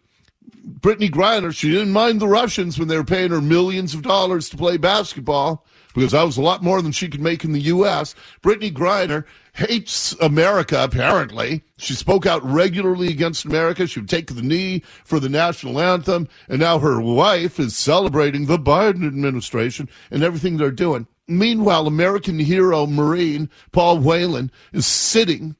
Brittney 0.79 1.09
Griner, 1.09 1.55
she 1.55 1.71
didn't 1.71 1.91
mind 1.91 2.19
the 2.19 2.27
Russians 2.27 2.77
when 2.77 2.87
they 2.87 2.97
were 2.97 3.03
paying 3.03 3.31
her 3.31 3.41
millions 3.41 3.93
of 3.93 4.01
dollars 4.01 4.49
to 4.49 4.57
play 4.57 4.77
basketball. 4.77 5.65
because 5.93 6.11
that 6.11 6.23
was 6.23 6.37
a 6.37 6.41
lot 6.41 6.63
more 6.63 6.81
than 6.81 6.91
she 6.91 7.07
could 7.09 7.21
make 7.21 7.43
in 7.43 7.51
the 7.51 7.61
U.S. 7.61 8.15
Brittney 8.43 8.71
Griner 8.71 9.25
hates 9.53 10.13
America, 10.21 10.81
apparently. 10.83 11.63
She 11.77 11.93
spoke 11.93 12.25
out 12.25 12.43
regularly 12.45 13.09
against 13.09 13.45
America. 13.45 13.87
She 13.87 13.99
would 13.99 14.09
take 14.09 14.27
the 14.27 14.41
knee 14.41 14.83
for 15.03 15.19
the 15.19 15.29
national 15.29 15.79
anthem. 15.79 16.29
And 16.47 16.59
now 16.59 16.79
her 16.79 17.01
wife 17.01 17.59
is 17.59 17.75
celebrating 17.75 18.45
the 18.45 18.59
Biden 18.59 19.05
administration 19.05 19.89
and 20.11 20.23
everything 20.23 20.57
they're 20.57 20.71
doing. 20.71 21.07
Meanwhile, 21.27 21.87
American 21.87 22.39
hero 22.39 22.85
Marine 22.85 23.49
Paul 23.71 23.99
Whelan 23.99 24.51
is 24.73 24.85
sitting 24.85 25.55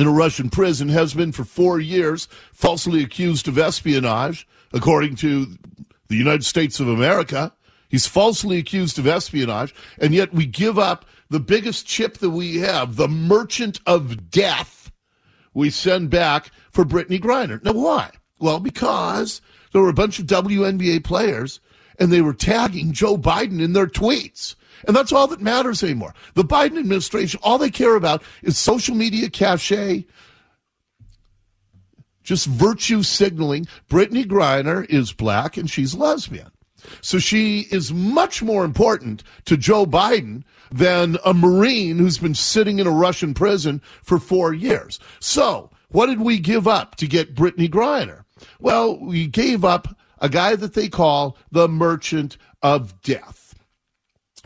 in 0.00 0.06
a 0.06 0.12
Russian 0.12 0.50
prison, 0.50 0.88
has 0.88 1.14
been 1.14 1.32
for 1.32 1.44
four 1.44 1.80
years, 1.80 2.28
falsely 2.52 3.02
accused 3.02 3.48
of 3.48 3.58
espionage, 3.58 4.46
according 4.72 5.16
to 5.16 5.46
the 6.08 6.16
United 6.16 6.44
States 6.44 6.80
of 6.80 6.88
America. 6.88 7.52
He's 7.88 8.06
falsely 8.06 8.58
accused 8.58 8.98
of 8.98 9.06
espionage, 9.06 9.74
and 9.98 10.14
yet 10.14 10.32
we 10.32 10.46
give 10.46 10.78
up 10.78 11.06
the 11.30 11.40
biggest 11.40 11.86
chip 11.86 12.18
that 12.18 12.30
we 12.30 12.58
have, 12.58 12.96
the 12.96 13.08
merchant 13.08 13.80
of 13.86 14.30
death, 14.30 14.92
we 15.54 15.70
send 15.70 16.10
back 16.10 16.50
for 16.72 16.84
Brittney 16.84 17.20
Griner. 17.20 17.62
Now, 17.62 17.72
why? 17.72 18.10
Well, 18.40 18.60
because 18.60 19.40
there 19.72 19.80
were 19.80 19.88
a 19.88 19.94
bunch 19.94 20.18
of 20.18 20.26
WNBA 20.26 21.04
players 21.04 21.60
and 21.98 22.12
they 22.12 22.20
were 22.20 22.34
tagging 22.34 22.92
Joe 22.92 23.16
Biden 23.16 23.62
in 23.62 23.72
their 23.72 23.86
tweets. 23.86 24.56
And 24.86 24.94
that's 24.94 25.12
all 25.12 25.26
that 25.28 25.40
matters 25.40 25.82
anymore. 25.82 26.14
The 26.34 26.44
Biden 26.44 26.78
administration, 26.78 27.40
all 27.42 27.58
they 27.58 27.70
care 27.70 27.96
about 27.96 28.22
is 28.42 28.58
social 28.58 28.94
media 28.94 29.30
cachet, 29.30 30.06
just 32.22 32.46
virtue 32.46 33.02
signaling. 33.02 33.66
Brittney 33.88 34.24
Griner 34.24 34.84
is 34.88 35.12
black 35.12 35.56
and 35.56 35.70
she's 35.70 35.94
lesbian. 35.94 36.50
So 37.00 37.18
she 37.18 37.60
is 37.70 37.92
much 37.92 38.42
more 38.42 38.64
important 38.64 39.22
to 39.46 39.56
Joe 39.56 39.86
Biden 39.86 40.42
than 40.70 41.18
a 41.24 41.32
Marine 41.32 41.98
who's 41.98 42.18
been 42.18 42.34
sitting 42.34 42.78
in 42.78 42.86
a 42.86 42.90
Russian 42.90 43.34
prison 43.34 43.80
for 44.02 44.18
four 44.18 44.52
years. 44.52 44.98
So, 45.20 45.70
what 45.88 46.06
did 46.06 46.20
we 46.20 46.38
give 46.38 46.66
up 46.66 46.96
to 46.96 47.06
get 47.06 47.34
Brittney 47.34 47.70
Griner? 47.70 48.24
Well, 48.58 48.98
we 48.98 49.26
gave 49.26 49.64
up 49.64 49.96
a 50.18 50.28
guy 50.28 50.56
that 50.56 50.74
they 50.74 50.88
call 50.88 51.36
the 51.52 51.68
merchant 51.68 52.36
of 52.62 53.00
death, 53.02 53.43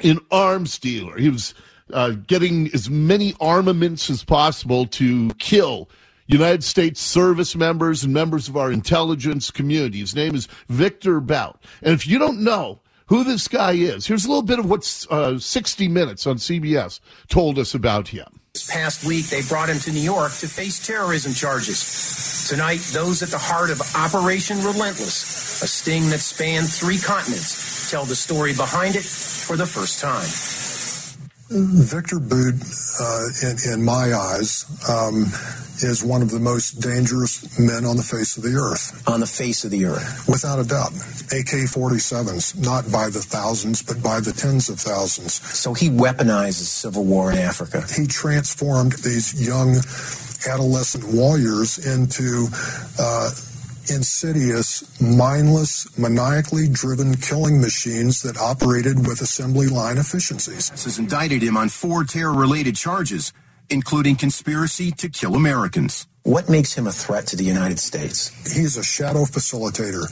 an 0.02 0.18
arms 0.30 0.78
dealer. 0.78 1.16
He 1.16 1.28
was 1.28 1.54
uh, 1.92 2.10
getting 2.26 2.70
as 2.74 2.90
many 2.90 3.34
armaments 3.40 4.10
as 4.10 4.24
possible 4.24 4.86
to 4.86 5.30
kill 5.38 5.88
United 6.26 6.62
States 6.62 7.00
service 7.00 7.56
members 7.56 8.04
and 8.04 8.12
members 8.12 8.48
of 8.48 8.56
our 8.56 8.70
intelligence 8.70 9.50
community. 9.50 10.00
His 10.00 10.14
name 10.14 10.34
is 10.34 10.46
Victor 10.68 11.20
Bout. 11.20 11.60
And 11.82 11.94
if 11.94 12.06
you 12.06 12.18
don't 12.18 12.40
know 12.40 12.80
who 13.06 13.24
this 13.24 13.48
guy 13.48 13.72
is, 13.72 14.06
here's 14.06 14.26
a 14.26 14.28
little 14.28 14.42
bit 14.42 14.58
of 14.58 14.68
what 14.68 15.06
uh, 15.10 15.38
60 15.38 15.88
Minutes 15.88 16.26
on 16.26 16.36
CBS 16.36 17.00
told 17.28 17.58
us 17.58 17.74
about 17.74 18.08
him. 18.08 18.40
This 18.52 18.70
past 18.70 19.04
week, 19.06 19.26
they 19.26 19.42
brought 19.42 19.70
him 19.70 19.78
to 19.78 19.92
New 19.92 20.00
York 20.00 20.32
to 20.40 20.48
face 20.48 20.84
terrorism 20.86 21.32
charges. 21.32 22.46
Tonight, 22.48 22.80
those 22.92 23.22
at 23.22 23.28
the 23.28 23.38
heart 23.38 23.70
of 23.70 23.80
Operation 23.94 24.58
Relentless, 24.58 25.62
a 25.62 25.66
sting 25.66 26.10
that 26.10 26.20
spanned 26.20 26.70
three 26.70 26.98
continents, 26.98 27.77
tell 27.88 28.04
the 28.04 28.14
story 28.14 28.52
behind 28.52 28.96
it 28.96 29.04
for 29.04 29.56
the 29.56 29.64
first 29.64 29.98
time. 29.98 30.28
Victor 31.50 32.20
Bout, 32.20 32.60
uh, 33.00 33.28
in, 33.42 33.72
in, 33.72 33.82
my 33.82 34.12
eyes, 34.12 34.66
um, 34.90 35.24
is 35.80 36.04
one 36.04 36.20
of 36.20 36.30
the 36.30 36.38
most 36.38 36.82
dangerous 36.82 37.58
men 37.58 37.86
on 37.86 37.96
the 37.96 38.02
face 38.02 38.36
of 38.36 38.42
the 38.42 38.54
earth. 38.54 39.02
On 39.08 39.20
the 39.20 39.26
face 39.26 39.64
of 39.64 39.70
the 39.70 39.86
earth? 39.86 40.28
Without 40.28 40.58
a 40.58 40.64
doubt. 40.64 40.92
AK 41.32 41.64
47s, 41.72 42.62
not 42.62 42.90
by 42.92 43.08
the 43.08 43.20
thousands, 43.20 43.82
but 43.82 44.02
by 44.02 44.20
the 44.20 44.32
tens 44.32 44.68
of 44.68 44.78
thousands. 44.78 45.34
So 45.56 45.72
he 45.72 45.88
weaponizes 45.88 46.68
civil 46.68 47.04
war 47.04 47.32
in 47.32 47.38
Africa. 47.38 47.82
He 47.96 48.06
transformed 48.06 48.92
these 48.92 49.32
young 49.40 49.76
adolescent 50.46 51.04
warriors 51.14 51.78
into 51.78 52.48
uh, 52.98 53.30
insidious, 53.90 55.00
mindless, 55.00 55.86
maniacally 55.98 56.68
driven 56.68 57.14
killing 57.16 57.60
machines 57.60 58.22
that 58.22 58.38
operated 58.38 59.06
with 59.06 59.20
assembly 59.20 59.68
line 59.68 59.98
efficiencies. 59.98 60.70
This 60.70 60.84
has 60.84 60.98
indicted 60.98 61.42
him 61.42 61.56
on 61.56 61.68
four 61.68 62.04
terror 62.04 62.34
related 62.34 62.76
charges, 62.76 63.32
including 63.70 64.16
conspiracy 64.16 64.90
to 64.92 65.08
kill 65.08 65.34
Americans. 65.34 66.06
What 66.24 66.50
makes 66.50 66.74
him 66.74 66.86
a 66.86 66.92
threat 66.92 67.26
to 67.28 67.36
the 67.36 67.44
United 67.44 67.78
States? 67.78 68.28
He's 68.54 68.76
a 68.76 68.82
shadow 68.84 69.24
facilitator. 69.24 70.04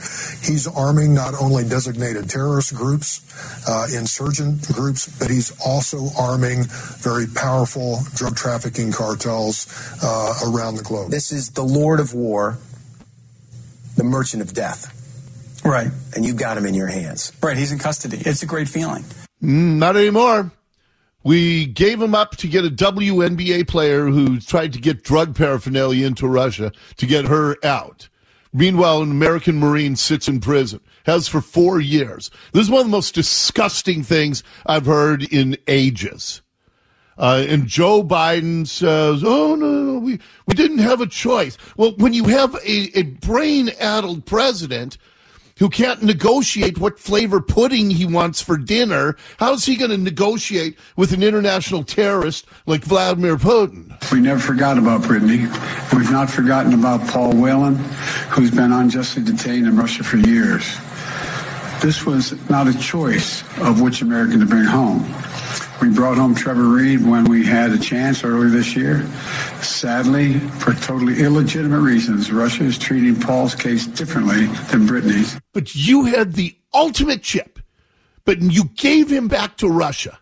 He's 0.43 0.65
arming 0.67 1.13
not 1.13 1.35
only 1.39 1.63
designated 1.63 2.27
terrorist 2.27 2.73
groups, 2.73 3.21
uh, 3.69 3.87
insurgent 3.95 4.67
groups, 4.73 5.07
but 5.19 5.29
he's 5.29 5.53
also 5.63 6.07
arming 6.19 6.63
very 7.03 7.27
powerful 7.27 7.99
drug 8.15 8.35
trafficking 8.35 8.91
cartels 8.91 9.67
uh, 10.01 10.33
around 10.47 10.75
the 10.75 10.83
globe. 10.83 11.11
This 11.11 11.31
is 11.31 11.51
the 11.51 11.63
Lord 11.63 11.99
of 11.99 12.15
War 12.15 12.57
the 13.97 14.03
merchant 14.03 14.41
of 14.41 14.53
death. 14.53 14.93
Right. 15.65 15.89
And 16.15 16.25
you've 16.25 16.37
got 16.37 16.57
him 16.57 16.65
in 16.65 16.73
your 16.73 16.87
hands. 16.87 17.33
Right. 17.43 17.57
He's 17.57 17.71
in 17.71 17.79
custody. 17.79 18.21
It's 18.21 18.43
a 18.43 18.45
great 18.45 18.69
feeling. 18.69 19.03
Mm, 19.43 19.77
not 19.77 19.97
anymore. 19.97 20.51
We 21.23 21.65
gave 21.65 22.01
him 22.01 22.15
up 22.15 22.37
to 22.37 22.47
get 22.47 22.63
a 22.63 22.69
WNBA 22.69 23.67
player 23.67 24.05
who 24.05 24.39
tried 24.39 24.71
to 24.73 24.79
get 24.79 25.03
drug 25.03 25.35
paraphernalia 25.35 26.07
into 26.07 26.27
Russia 26.27 26.71
to 26.95 27.05
get 27.05 27.25
her 27.25 27.57
out. 27.65 28.07
Meanwhile, 28.53 29.01
an 29.01 29.11
American 29.11 29.59
Marine 29.59 29.97
sits 29.97 30.29
in 30.29 30.39
prison, 30.39 30.79
has 31.05 31.27
for 31.27 31.41
four 31.41 31.81
years. 31.81 32.31
This 32.53 32.63
is 32.63 32.69
one 32.69 32.81
of 32.81 32.87
the 32.87 32.91
most 32.91 33.13
disgusting 33.13 34.03
things 34.03 34.41
I've 34.65 34.85
heard 34.85 35.23
in 35.23 35.57
ages. 35.67 36.41
Uh, 37.17 37.45
and 37.47 37.67
Joe 37.67 38.03
Biden 38.03 38.67
says, 38.67 39.23
"Oh 39.25 39.55
no, 39.55 39.83
no, 39.83 39.99
we 39.99 40.19
we 40.45 40.53
didn't 40.53 40.79
have 40.79 41.01
a 41.01 41.07
choice." 41.07 41.57
Well, 41.75 41.93
when 41.97 42.13
you 42.13 42.25
have 42.25 42.53
a, 42.55 42.99
a 42.99 43.03
brain-addled 43.03 44.25
president 44.25 44.97
who 45.57 45.69
can't 45.69 46.03
negotiate 46.03 46.77
what 46.77 46.99
flavor 46.99 47.41
pudding 47.41 47.89
he 47.89 48.05
wants 48.05 48.41
for 48.41 48.57
dinner, 48.57 49.15
how's 49.39 49.65
he 49.65 49.75
going 49.75 49.89
to 49.89 49.97
negotiate 49.97 50.77
with 50.95 51.11
an 51.13 51.23
international 51.23 51.83
terrorist 51.83 52.45
like 52.67 52.83
Vladimir 52.83 53.37
Putin? 53.37 53.99
We 54.11 54.19
never 54.19 54.39
forgot 54.39 54.77
about 54.77 55.01
Brittney. 55.01 55.49
We've 55.95 56.11
not 56.11 56.29
forgotten 56.29 56.75
about 56.75 57.07
Paul 57.07 57.33
Whelan, 57.33 57.75
who's 58.29 58.51
been 58.51 58.71
unjustly 58.71 59.23
detained 59.23 59.65
in 59.65 59.75
Russia 59.75 60.03
for 60.03 60.17
years. 60.17 60.63
This 61.81 62.05
was 62.05 62.33
not 62.49 62.67
a 62.67 62.77
choice 62.77 63.41
of 63.59 63.81
which 63.81 64.03
American 64.03 64.39
to 64.39 64.45
bring 64.45 64.63
home. 64.63 65.03
We 65.81 65.89
brought 65.89 66.17
home 66.17 66.33
Trevor 66.33 66.67
Reed 66.67 67.05
when 67.05 67.25
we 67.25 67.45
had 67.45 67.71
a 67.71 67.77
chance 67.77 68.23
earlier 68.23 68.49
this 68.49 68.75
year. 68.75 69.05
Sadly, 69.61 70.39
for 70.39 70.73
totally 70.73 71.21
illegitimate 71.21 71.81
reasons, 71.81 72.31
Russia 72.31 72.63
is 72.63 72.77
treating 72.77 73.19
Paul's 73.19 73.53
case 73.53 73.85
differently 73.85 74.47
than 74.71 74.87
Brittney's. 74.87 75.39
But 75.53 75.75
you 75.75 76.05
had 76.05 76.33
the 76.33 76.55
ultimate 76.73 77.21
chip, 77.21 77.59
but 78.25 78.41
you 78.41 78.65
gave 78.75 79.11
him 79.11 79.27
back 79.27 79.57
to 79.57 79.69
Russia. 79.69 80.19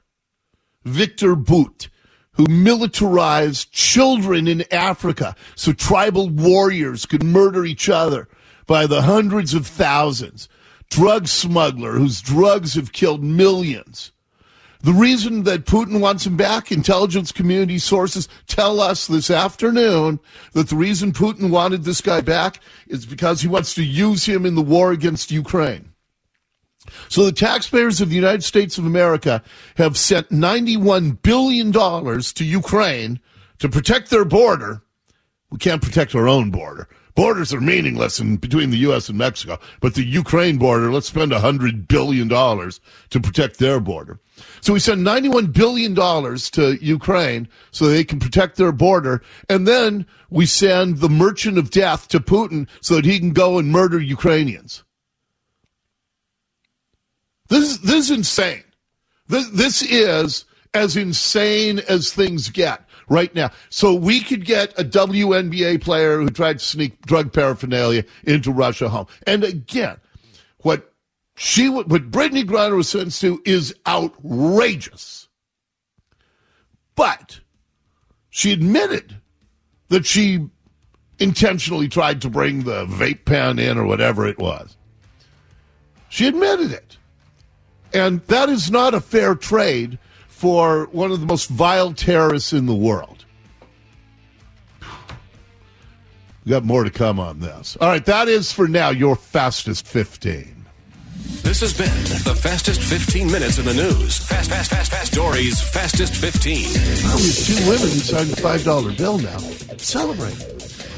Victor 0.84 1.36
Bout, 1.36 1.88
who 2.34 2.46
militarized 2.50 3.72
children 3.72 4.48
in 4.48 4.66
Africa 4.74 5.36
so 5.56 5.72
tribal 5.72 6.30
warriors 6.30 7.06
could 7.06 7.24
murder 7.24 7.66
each 7.66 7.90
other 7.90 8.28
by 8.68 8.88
the 8.88 9.04
hundreds 9.04 9.54
of 9.54 9.66
thousands. 9.66 10.50
Drug 10.90 11.28
smuggler 11.28 11.94
whose 11.94 12.22
drugs 12.22 12.76
have 12.76 12.92
killed 12.92 13.24
millions 13.24 14.12
the 14.86 14.94
reason 14.94 15.46
that 15.46 15.66
Putin 15.66 16.00
wants 16.00 16.28
him 16.28 16.38
back, 16.38 16.72
intelligence 16.72 17.32
community 17.32 17.80
sources 17.80 18.30
tell 18.46 18.80
us 18.80 19.08
this 19.08 19.32
afternoon 19.32 20.20
that 20.54 20.70
the 20.70 20.76
reason 20.76 21.12
Putin 21.12 21.50
wanted 21.50 21.84
this 21.84 22.02
guy 22.02 22.22
back 22.22 22.60
is 22.86 23.04
because 23.04 23.42
he 23.42 23.48
wants 23.48 23.74
to 23.74 23.84
use 23.84 24.26
him 24.26 24.46
in 24.46 24.54
the 24.54 24.62
war 24.62 24.92
against 24.92 25.32
Ukraine. 25.32 25.92
So 27.10 27.26
the 27.26 27.32
taxpayers 27.32 28.00
of 28.00 28.10
the 28.10 28.16
United 28.16 28.44
States 28.44 28.78
of 28.78 28.86
America 28.86 29.42
have 29.78 29.98
sent 29.98 30.30
$91 30.30 31.20
billion 31.24 31.72
to 31.72 32.46
Ukraine 32.46 33.20
to 33.58 33.68
protect 33.68 34.12
their 34.12 34.24
border. 34.24 34.84
We 35.50 35.58
can't 35.58 35.82
protect 35.82 36.14
our 36.14 36.28
own 36.28 36.52
border. 36.52 36.88
Borders 37.16 37.54
are 37.54 37.62
meaningless 37.62 38.20
in 38.20 38.36
between 38.36 38.72
the 38.72 38.78
U.S. 38.80 39.08
and 39.08 39.18
Mexico, 39.18 39.58
but 39.80 39.96
the 39.96 40.04
Ukraine 40.04 40.58
border, 40.58 40.92
let's 40.92 41.08
spend 41.08 41.32
$100 41.32 41.88
billion 41.88 42.28
to 42.28 43.20
protect 43.22 43.58
their 43.58 43.80
border. 43.80 44.20
So 44.60 44.74
we 44.74 44.80
send 44.80 45.08
$91 45.08 45.54
billion 45.54 45.96
to 45.96 46.86
Ukraine 46.86 47.48
so 47.72 47.86
they 47.86 48.04
can 48.04 48.20
protect 48.20 48.58
their 48.58 48.74
border. 48.74 49.22
And 49.48 49.66
then 49.66 50.06
we 50.30 50.46
send 50.46 50.98
the 50.98 51.10
merchant 51.10 51.58
of 51.58 51.72
death 51.72 52.10
to 52.10 52.20
Putin 52.20 52.68
so 52.82 52.96
that 52.96 53.06
he 53.06 53.18
can 53.18 53.32
go 53.32 53.60
and 53.60 53.72
murder 53.72 54.00
Ukrainians. 54.00 54.84
This 57.48 57.72
is, 57.72 57.80
this 57.80 58.10
is 58.10 58.12
insane. 58.12 58.64
This, 59.28 59.50
this 59.52 59.82
is 59.84 60.44
as 60.74 60.98
insane 60.98 61.80
as 61.88 62.12
things 62.12 62.50
get 62.50 62.85
right 63.10 63.34
now. 63.36 63.52
So 63.70 63.94
we 63.94 64.22
could 64.22 64.46
get 64.46 64.78
a 64.80 64.84
WNBA 64.84 65.82
player 65.82 66.20
who 66.20 66.30
tried 66.30 66.60
to 66.60 66.66
sneak 66.66 67.02
drug 67.06 67.34
paraphernalia 67.34 68.06
into 68.24 68.52
Russia 68.52 68.90
home. 68.90 69.08
And 69.28 69.44
again, 69.44 69.98
what 70.60 70.92
She 71.36 71.70
what 71.70 71.88
Brittney 71.88 72.44
Griner 72.44 72.78
was 72.78 72.90
sentenced 72.90 73.22
to 73.22 73.42
is 73.46 73.76
outrageous. 73.86 75.28
But 76.96 77.42
she 78.30 78.54
admitted 78.54 79.18
that 79.90 80.06
she 80.06 80.50
intentionally 81.20 81.88
tried 81.88 82.22
to 82.22 82.30
bring 82.30 82.64
the 82.64 82.86
vape 82.86 83.26
pen 83.26 83.60
in 83.60 83.78
or 83.78 83.86
whatever 83.86 84.26
it 84.26 84.38
was. 84.38 84.78
She 86.10 86.28
admitted 86.28 86.72
it. 86.72 86.98
And 87.94 88.22
that 88.28 88.50
is 88.50 88.72
not 88.72 88.94
a 88.94 89.02
fair 89.02 89.36
trade 89.36 89.98
for 90.36 90.90
one 90.92 91.14
of 91.14 91.22
the 91.22 91.26
most 91.26 91.48
vile 91.50 91.94
terrorists 91.94 92.52
in 92.52 92.66
the 92.66 92.76
world. 92.76 93.24
We 96.44 96.50
got 96.50 96.66
more 96.66 96.84
to 96.84 96.92
come 96.92 97.22
on 97.22 97.40
this. 97.40 97.78
All 97.80 97.88
right, 97.88 98.06
that 98.06 98.28
is 98.28 98.52
for 98.52 98.68
now 98.68 98.90
your 98.90 99.16
fastest 99.16 99.88
15. 99.88 100.66
This 101.42 101.62
has 101.62 101.74
been 101.74 101.88
the 102.26 102.38
fastest 102.40 102.82
15 102.82 103.32
minutes 103.32 103.58
in 103.58 103.66
the 103.66 103.74
news. 103.74 104.18
Fast, 104.18 104.50
fast, 104.50 104.70
fast, 104.70 104.92
fast. 104.92 105.14
Dori's 105.14 105.62
fastest 105.62 106.14
15. 106.18 106.66
Well, 107.06 107.18
we 107.18 107.24
have 107.24 107.46
two 107.46 107.70
women 107.70 107.90
who 107.90 108.00
signed 108.00 108.34
a 108.34 108.36
five 108.36 108.64
dollar 108.66 108.92
bill 108.92 109.18
now. 109.18 109.38
Celebrate. 109.78 110.38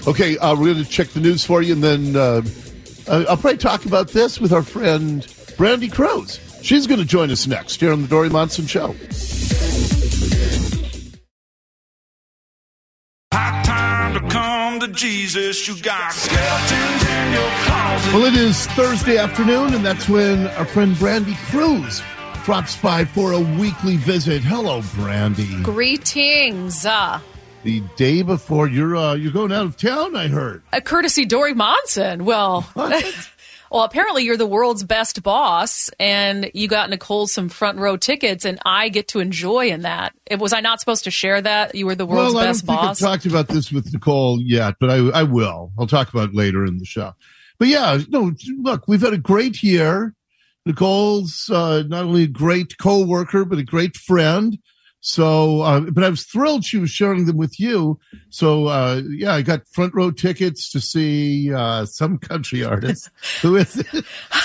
Okay, 0.08 0.38
uh, 0.40 0.56
we're 0.56 0.74
going 0.74 0.84
to 0.84 0.90
check 0.90 1.10
the 1.10 1.20
news 1.20 1.46
for 1.46 1.62
you, 1.62 1.74
and 1.74 1.84
then 1.84 2.16
uh, 2.16 2.42
I'll 3.08 3.38
probably 3.38 3.58
talk 3.58 3.86
about 3.86 4.10
this 4.10 4.42
with 4.42 4.52
our 4.52 4.64
friend 4.64 5.22
Brandi 5.58 5.92
Kruse. 5.92 6.40
She's 6.62 6.88
going 6.88 7.00
to 7.00 7.06
join 7.06 7.32
us 7.32 7.48
next 7.48 7.80
here 7.80 7.92
on 7.94 8.02
the 8.02 8.08
Dori 8.08 8.30
Monson 8.30 8.66
Show. 8.68 8.96
Hot 13.34 13.66
time 13.66 14.14
to 14.14 14.30
come 14.30 14.80
to 14.80 14.88
Jesus. 14.90 15.68
You 15.68 15.82
got 15.82 16.12
skeletons 16.14 17.04
in 17.10 17.34
your 17.34 17.50
closet. 17.66 18.14
Well, 18.14 18.26
it 18.26 18.36
is 18.36 18.66
Thursday 18.68 19.18
afternoon, 19.18 19.74
and 19.74 19.86
that's 19.86 20.10
when 20.10 20.48
our 20.48 20.66
friend 20.66 20.96
Brandi 20.96 21.36
Kruse 21.50 22.02
drops 22.44 22.76
by 22.82 23.06
for 23.06 23.34
a 23.34 23.40
weekly 23.40 23.98
visit. 23.98 24.42
Hello, 24.42 24.82
Brandi. 24.82 25.64
Greetings. 25.64 26.86
Uh, 26.86 27.20
The 27.64 27.82
day 27.98 28.22
before 28.24 28.68
you're 28.68 28.96
uh, 28.96 29.14
you're 29.16 29.32
going 29.34 29.52
out 29.52 29.66
of 29.66 29.78
town, 29.78 30.16
I 30.16 30.28
heard. 30.28 30.64
a 30.74 30.82
courtesy 30.82 31.26
Dori 31.26 31.54
Monson. 31.54 32.26
Well, 32.26 32.66
well, 33.72 33.84
apparently 33.84 34.24
you're 34.24 34.38
the 34.38 34.46
world's 34.46 34.84
best 34.84 35.24
boss, 35.24 35.90
and 36.00 36.52
you 36.54 36.68
got 36.68 36.90
Nicole 36.90 37.28
some 37.28 37.50
front 37.50 37.80
row 37.80 37.98
tickets, 37.98 38.46
and 38.46 38.60
I 38.66 38.90
get 38.90 39.10
to 39.10 39.20
enjoy 39.20 39.68
in 39.68 39.82
that. 39.82 40.14
It, 40.26 40.40
was 40.40 40.54
I 40.54 40.62
not 40.62 40.80
supposed 40.80 41.04
to 41.06 41.12
share 41.12 41.42
that? 41.42 41.76
You 41.76 41.86
were 41.86 41.96
the 41.96 42.06
world's 42.06 42.34
well, 42.34 42.46
best 42.46 42.64
I 42.64 42.68
don't 42.68 42.76
boss. 42.76 43.00
think 43.00 43.10
I've 43.10 43.14
talked 43.14 43.26
about 43.26 43.48
this 43.48 43.72
with 43.72 43.92
Nicole 43.94 44.42
yet, 44.42 44.76
but 44.80 44.90
I 44.90 44.98
I 45.10 45.24
will. 45.24 45.72
I'll 45.78 45.88
talk 45.88 46.10
about 46.10 46.30
it 46.30 46.36
later 46.36 46.66
in 46.66 46.78
the 46.78 46.86
show. 46.86 47.14
But 47.60 47.70
yeah, 47.70 48.00
no, 48.10 48.32
look, 48.62 48.88
we've 48.88 49.02
had 49.02 49.14
a 49.14 49.18
great 49.18 49.64
year. 49.64 50.14
Nicole's 50.66 51.50
uh, 51.52 51.84
not 51.88 52.04
only 52.04 52.24
a 52.24 52.28
great 52.28 52.78
co-worker, 52.78 53.46
but 53.46 53.58
a 53.58 53.64
great 53.64 53.96
friend. 53.96 54.58
So, 55.08 55.62
uh, 55.62 55.80
but 55.80 56.04
I 56.04 56.10
was 56.10 56.24
thrilled 56.24 56.66
she 56.66 56.78
was 56.78 56.90
sharing 56.92 57.28
them 57.28 57.38
with 57.38 57.62
you. 57.62 57.98
So, 58.30 58.66
uh, 58.66 59.02
yeah, 59.08 59.36
I 59.36 59.42
got 59.42 59.66
front 59.70 59.96
row 59.96 60.12
tickets 60.12 60.70
to 60.72 60.82
see 60.82 61.54
uh, 61.54 61.86
some 61.86 62.18
country 62.18 62.62
artist. 62.66 63.10
Who 63.42 63.56
is 63.56 63.78
it? 63.78 63.88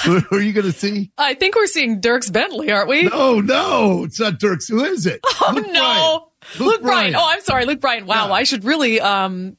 Who, 0.05 0.21
are 0.31 0.41
you 0.41 0.53
going 0.53 0.67
to 0.67 0.73
see? 0.73 1.11
I 1.19 1.35
think 1.35 1.57
we're 1.57 1.67
seeing 1.67 2.01
Dierks 2.01 2.33
Bentley, 2.33 2.71
aren't 2.71 2.89
we? 2.89 3.03
No, 3.03 3.41
no, 3.41 4.05
it's 4.05 4.21
not 4.21 4.35
Dierks. 4.35 4.69
Who 4.69 4.85
is 4.85 5.05
it? 5.05 5.19
Oh 5.25 5.53
Luke 5.53 5.67
no, 5.67 5.73
Bryan. 5.73 6.21
Luke, 6.61 6.83
Bryan. 6.83 7.13
Bryan. 7.13 7.17
Oh, 7.17 7.27
I'm 7.29 7.41
sorry, 7.41 7.67
Luke 7.67 7.81
Bryan. 7.81 8.07
Wow, 8.07 8.31
I 8.31 8.45
should 8.45 8.63
really. 8.63 9.01
Um, 9.01 9.57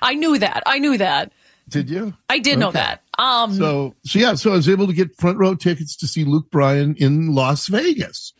I 0.00 0.14
knew 0.14 0.38
that. 0.38 0.62
I 0.64 0.78
knew 0.78 0.96
that. 0.96 1.32
Did 1.68 1.90
you? 1.90 2.14
I 2.30 2.38
did 2.38 2.58
know 2.58 2.70
that. 2.70 3.02
Um, 3.18 3.52
So, 3.52 3.94
so 4.06 4.18
yeah, 4.18 4.36
so 4.36 4.52
I 4.52 4.56
was 4.56 4.70
able 4.70 4.86
to 4.86 4.94
get 4.94 5.14
front 5.18 5.36
row 5.36 5.54
tickets 5.54 5.96
to 5.96 6.06
see 6.06 6.24
Luke 6.24 6.50
Bryan 6.50 6.94
in 6.96 7.34
Las 7.34 7.66
Vegas. 7.66 8.32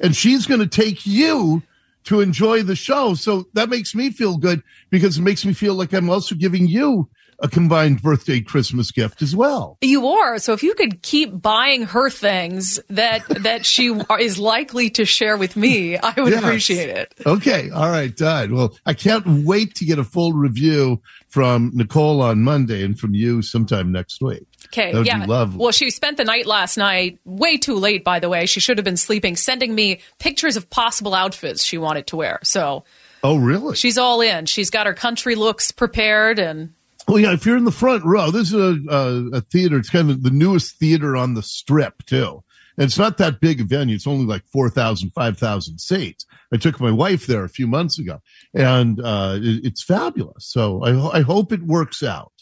And 0.00 0.14
she's 0.16 0.46
going 0.46 0.60
to 0.60 0.66
take 0.66 1.06
you 1.06 1.62
to 2.04 2.20
enjoy 2.20 2.62
the 2.62 2.76
show. 2.76 3.14
So 3.14 3.46
that 3.54 3.68
makes 3.68 3.94
me 3.94 4.10
feel 4.10 4.36
good 4.36 4.62
because 4.90 5.18
it 5.18 5.22
makes 5.22 5.44
me 5.44 5.52
feel 5.54 5.74
like 5.74 5.92
I'm 5.92 6.10
also 6.10 6.34
giving 6.34 6.66
you 6.68 7.08
a 7.40 7.48
combined 7.48 8.00
birthday 8.00 8.40
Christmas 8.40 8.90
gift 8.92 9.20
as 9.20 9.34
well. 9.34 9.76
You 9.80 10.06
are. 10.06 10.38
So 10.38 10.52
if 10.52 10.62
you 10.62 10.74
could 10.74 11.02
keep 11.02 11.42
buying 11.42 11.82
her 11.82 12.08
things 12.08 12.78
that 12.90 13.24
that 13.42 13.66
she 13.66 13.88
is 14.20 14.38
likely 14.38 14.90
to 14.90 15.04
share 15.04 15.36
with 15.36 15.56
me, 15.56 15.96
I 15.98 16.14
would 16.20 16.32
Yes. 16.32 16.42
appreciate 16.42 16.90
it. 16.90 17.12
Okay. 17.26 17.70
All 17.70 17.90
right. 17.90 18.14
Done. 18.14 18.54
Well, 18.54 18.76
I 18.86 18.94
can't 18.94 19.26
wait 19.44 19.74
to 19.76 19.84
get 19.84 19.98
a 19.98 20.04
full 20.04 20.32
review 20.32 21.00
from 21.28 21.72
Nicole 21.74 22.20
on 22.22 22.42
Monday 22.42 22.84
and 22.84 22.98
from 22.98 23.14
you 23.14 23.42
sometime 23.42 23.90
next 23.90 24.20
week. 24.22 24.46
Okay, 24.66 24.92
That 24.92 24.98
would 24.98 25.06
yeah. 25.06 25.20
be 25.20 25.26
lovely. 25.26 25.58
Well, 25.58 25.72
she 25.72 25.90
spent 25.90 26.16
the 26.16 26.24
night 26.24 26.46
last 26.46 26.76
night 26.76 27.18
way 27.24 27.56
too 27.56 27.74
late, 27.76 28.02
by 28.04 28.18
the 28.20 28.28
way. 28.28 28.46
She 28.46 28.60
should 28.60 28.78
have 28.78 28.84
been 28.84 28.96
sleeping, 28.96 29.36
sending 29.36 29.74
me 29.74 30.00
pictures 30.18 30.56
of 30.56 30.68
possible 30.70 31.14
outfits 31.14 31.62
she 31.64 31.78
wanted 31.78 32.06
to 32.08 32.16
wear. 32.16 32.40
So 32.42 32.84
Oh, 33.22 33.36
really? 33.36 33.76
she's 33.76 33.98
all 33.98 34.20
in. 34.20 34.46
She's 34.46 34.70
got 34.70 34.86
her 34.86 34.94
country 34.94 35.34
looks 35.34 35.70
prepared, 35.70 36.38
and 36.38 36.74
Well, 37.08 37.18
yeah, 37.18 37.32
if 37.32 37.46
you're 37.46 37.56
in 37.56 37.64
the 37.64 37.70
front 37.72 38.04
row, 38.04 38.30
this 38.30 38.52
is 38.52 38.54
a, 38.54 38.78
a, 38.90 39.36
a 39.38 39.40
theater. 39.42 39.76
It's 39.78 39.90
kind 39.90 40.10
of 40.10 40.22
the 40.22 40.30
newest 40.30 40.78
theater 40.78 41.16
on 41.16 41.34
the 41.34 41.42
strip, 41.42 42.04
too. 42.06 42.42
And 42.76 42.86
it's 42.86 42.98
not 42.98 43.18
that 43.18 43.40
big 43.40 43.60
a 43.60 43.64
venue. 43.64 43.94
It's 43.94 44.06
only 44.06 44.26
like 44.26 44.44
4,000, 44.46 45.10
5,000 45.10 45.78
seats. 45.78 46.26
I 46.52 46.56
took 46.56 46.80
my 46.80 46.90
wife 46.90 47.26
there 47.26 47.44
a 47.44 47.48
few 47.48 47.66
months 47.68 47.98
ago, 48.00 48.20
and 48.52 49.00
uh, 49.00 49.36
it, 49.40 49.64
it's 49.64 49.82
fabulous. 49.84 50.46
So 50.50 50.82
I, 50.82 51.18
I 51.18 51.20
hope 51.20 51.52
it 51.52 51.62
works 51.62 52.02
out 52.02 52.32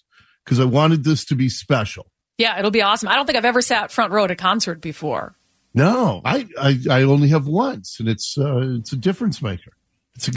because 0.45 0.59
I 0.59 0.65
wanted 0.65 1.05
this 1.05 1.25
to 1.27 1.35
be 1.37 1.49
special. 1.51 2.11
Yeah, 2.43 2.59
it'll 2.59 2.73
be 2.73 2.83
awesome. 2.83 3.09
I 3.09 3.15
don't 3.15 3.25
think 3.25 3.39
I've 3.39 3.45
ever 3.45 3.63
sat 3.63 3.93
front 3.93 4.13
row 4.13 4.25
at 4.25 4.33
a 4.33 4.37
concert 4.37 4.81
before. 4.81 5.37
No, 5.75 6.21
I, 6.25 6.49
I, 6.61 6.79
I 6.91 7.03
only 7.05 7.29
have 7.29 7.47
once, 7.47 8.01
and 8.01 8.09
it's 8.09 8.37
uh, 8.37 8.79
it's 8.79 8.93
a 8.93 8.97
difference 8.97 9.41
maker. 9.41 9.73
It's, 10.17 10.29
a, 10.29 10.33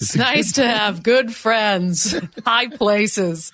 It's 0.00 0.14
a 0.14 0.18
nice 0.18 0.52
to 0.52 0.66
have 0.66 1.02
good 1.02 1.34
friends, 1.34 2.18
high 2.46 2.68
places. 2.68 3.52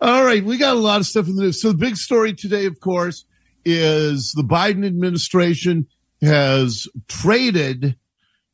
All 0.00 0.24
right, 0.24 0.44
we 0.44 0.56
got 0.56 0.76
a 0.76 0.78
lot 0.78 1.00
of 1.00 1.06
stuff 1.06 1.26
in 1.26 1.34
the 1.34 1.42
news. 1.42 1.60
So 1.60 1.72
the 1.72 1.78
big 1.78 1.96
story 1.96 2.32
today, 2.32 2.66
of 2.66 2.78
course, 2.78 3.24
is 3.64 4.32
the 4.32 4.44
Biden 4.44 4.86
administration 4.86 5.88
has 6.22 6.86
traded 7.08 7.96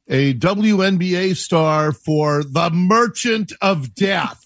a 0.08 0.32
WNBA 0.32 1.36
star 1.36 1.92
for 1.92 2.42
the 2.42 2.70
Merchant 2.70 3.52
of 3.60 3.94
Death. 3.94 4.40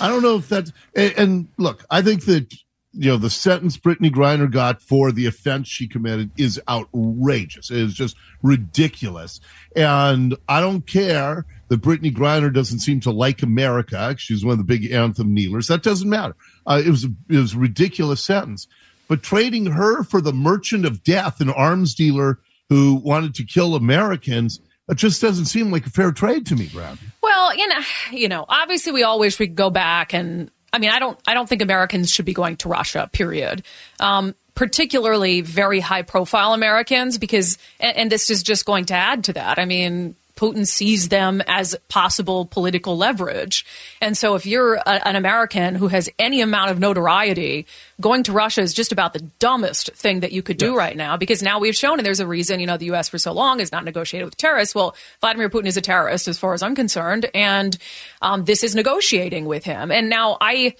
I 0.00 0.08
don't 0.08 0.22
know 0.22 0.36
if 0.36 0.48
that's 0.50 0.72
and, 0.94 1.12
and 1.16 1.48
look, 1.56 1.86
I 1.90 2.02
think 2.02 2.26
that 2.26 2.54
you 2.98 3.08
know 3.08 3.16
the 3.16 3.30
sentence 3.30 3.76
Brittney 3.76 4.10
Griner 4.10 4.50
got 4.50 4.82
for 4.82 5.12
the 5.12 5.26
offense 5.26 5.68
she 5.68 5.86
committed 5.86 6.30
is 6.36 6.60
outrageous. 6.68 7.70
It 7.70 7.78
is 7.78 7.94
just 7.94 8.16
ridiculous, 8.42 9.40
and 9.76 10.36
I 10.48 10.60
don't 10.60 10.84
care 10.84 11.46
that 11.68 11.80
Brittney 11.80 12.12
Griner 12.12 12.52
doesn't 12.52 12.80
seem 12.80 12.98
to 13.00 13.12
like 13.12 13.42
America. 13.42 14.16
She's 14.18 14.44
one 14.44 14.52
of 14.52 14.58
the 14.58 14.64
big 14.64 14.90
anthem 14.90 15.32
kneelers. 15.32 15.68
That 15.68 15.84
doesn't 15.84 16.08
matter. 16.08 16.34
Uh, 16.66 16.82
it 16.84 16.90
was 16.90 17.04
a, 17.04 17.08
it 17.28 17.36
was 17.36 17.54
a 17.54 17.58
ridiculous 17.58 18.22
sentence, 18.22 18.66
but 19.06 19.22
trading 19.22 19.66
her 19.66 20.02
for 20.02 20.20
the 20.20 20.32
merchant 20.32 20.84
of 20.84 21.04
death, 21.04 21.40
an 21.40 21.50
arms 21.50 21.94
dealer 21.94 22.40
who 22.68 22.96
wanted 22.96 23.34
to 23.36 23.44
kill 23.44 23.76
Americans, 23.76 24.60
it 24.88 24.96
just 24.96 25.22
doesn't 25.22 25.46
seem 25.46 25.70
like 25.70 25.86
a 25.86 25.90
fair 25.90 26.10
trade 26.10 26.46
to 26.46 26.56
me, 26.56 26.68
Brad. 26.72 26.98
Well, 27.22 27.54
you 27.56 27.68
know, 27.68 27.80
you 28.10 28.28
know, 28.28 28.44
obviously 28.48 28.90
we 28.90 29.04
all 29.04 29.20
wish 29.20 29.38
we 29.38 29.46
could 29.46 29.56
go 29.56 29.70
back 29.70 30.12
and 30.12 30.50
I 30.72 30.78
mean, 30.78 30.90
I 30.90 30.98
don't 30.98 31.18
I 31.26 31.34
don't 31.34 31.48
think 31.48 31.62
Americans 31.62 32.10
should 32.10 32.24
be 32.24 32.34
going 32.34 32.56
to 32.58 32.68
Russia, 32.68 33.08
period. 33.12 33.62
Um, 34.00 34.34
particularly 34.54 35.40
very 35.40 35.78
high 35.78 36.02
profile 36.02 36.52
Americans 36.52 37.16
because 37.16 37.58
and, 37.78 37.96
and 37.96 38.12
this 38.12 38.28
is 38.28 38.42
just 38.42 38.64
going 38.64 38.84
to 38.86 38.94
add 38.94 39.24
to 39.24 39.32
that. 39.32 39.58
I 39.58 39.64
mean, 39.64 40.16
Putin 40.38 40.64
sees 40.64 41.08
them 41.08 41.42
as 41.48 41.76
possible 41.88 42.46
political 42.46 42.96
leverage. 42.96 43.66
And 44.00 44.16
so 44.16 44.36
if 44.36 44.46
you're 44.46 44.76
a, 44.76 45.08
an 45.08 45.16
American 45.16 45.74
who 45.74 45.88
has 45.88 46.08
any 46.16 46.40
amount 46.40 46.70
of 46.70 46.78
notoriety, 46.78 47.66
going 48.00 48.22
to 48.22 48.32
Russia 48.32 48.60
is 48.60 48.72
just 48.72 48.92
about 48.92 49.14
the 49.14 49.20
dumbest 49.40 49.90
thing 49.94 50.20
that 50.20 50.30
you 50.30 50.42
could 50.42 50.56
do 50.56 50.76
right 50.76 50.96
now 50.96 51.16
because 51.16 51.42
now 51.42 51.58
we've 51.58 51.74
shown, 51.74 51.98
and 51.98 52.06
there's 52.06 52.20
a 52.20 52.26
reason, 52.26 52.60
you 52.60 52.66
know, 52.66 52.76
the 52.76 52.86
U.S. 52.86 53.08
for 53.08 53.18
so 53.18 53.32
long 53.32 53.58
has 53.58 53.72
not 53.72 53.84
negotiated 53.84 54.26
with 54.26 54.36
terrorists. 54.36 54.76
Well, 54.76 54.94
Vladimir 55.20 55.50
Putin 55.50 55.66
is 55.66 55.76
a 55.76 55.80
terrorist 55.80 56.28
as 56.28 56.38
far 56.38 56.54
as 56.54 56.62
I'm 56.62 56.76
concerned. 56.76 57.28
And 57.34 57.76
um, 58.22 58.44
this 58.44 58.62
is 58.62 58.76
negotiating 58.76 59.44
with 59.46 59.64
him. 59.64 59.90
And 59.90 60.08
now 60.08 60.38
I, 60.40 60.76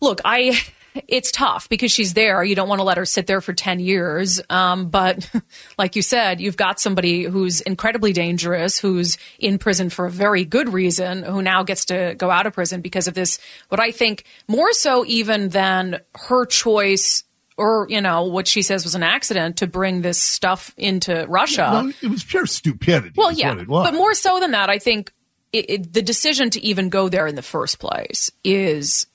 look, 0.00 0.22
I, 0.24 0.58
it's 1.06 1.30
tough 1.30 1.68
because 1.68 1.92
she's 1.92 2.14
there. 2.14 2.42
You 2.42 2.54
don't 2.54 2.68
want 2.68 2.80
to 2.80 2.84
let 2.84 2.96
her 2.96 3.04
sit 3.04 3.26
there 3.26 3.40
for 3.40 3.52
10 3.52 3.80
years. 3.80 4.40
Um, 4.50 4.88
but 4.88 5.30
like 5.78 5.96
you 5.96 6.02
said, 6.02 6.40
you've 6.40 6.56
got 6.56 6.80
somebody 6.80 7.24
who's 7.24 7.60
incredibly 7.60 8.12
dangerous, 8.12 8.78
who's 8.78 9.18
in 9.38 9.58
prison 9.58 9.90
for 9.90 10.06
a 10.06 10.10
very 10.10 10.44
good 10.44 10.72
reason, 10.72 11.22
who 11.22 11.42
now 11.42 11.62
gets 11.62 11.86
to 11.86 12.14
go 12.16 12.30
out 12.30 12.46
of 12.46 12.52
prison 12.52 12.80
because 12.80 13.08
of 13.08 13.14
this, 13.14 13.38
what 13.68 13.80
I 13.80 13.90
think 13.90 14.24
more 14.46 14.72
so 14.72 15.04
even 15.06 15.50
than 15.50 16.00
her 16.14 16.46
choice 16.46 17.24
or, 17.56 17.86
you 17.90 18.00
know, 18.00 18.24
what 18.24 18.46
she 18.46 18.62
says 18.62 18.84
was 18.84 18.94
an 18.94 19.02
accident 19.02 19.56
to 19.58 19.66
bring 19.66 20.00
this 20.00 20.22
stuff 20.22 20.72
into 20.76 21.26
Russia. 21.28 21.82
No, 21.84 21.92
it 22.00 22.08
was 22.08 22.22
pure 22.22 22.46
stupidity. 22.46 23.14
Well, 23.16 23.32
yeah, 23.32 23.64
but 23.66 23.94
more 23.94 24.14
so 24.14 24.38
than 24.38 24.52
that, 24.52 24.70
I 24.70 24.78
think 24.78 25.12
it, 25.52 25.70
it, 25.70 25.92
the 25.92 26.02
decision 26.02 26.50
to 26.50 26.64
even 26.64 26.88
go 26.88 27.08
there 27.08 27.26
in 27.26 27.34
the 27.34 27.42
first 27.42 27.80
place 27.80 28.30
is 28.44 29.06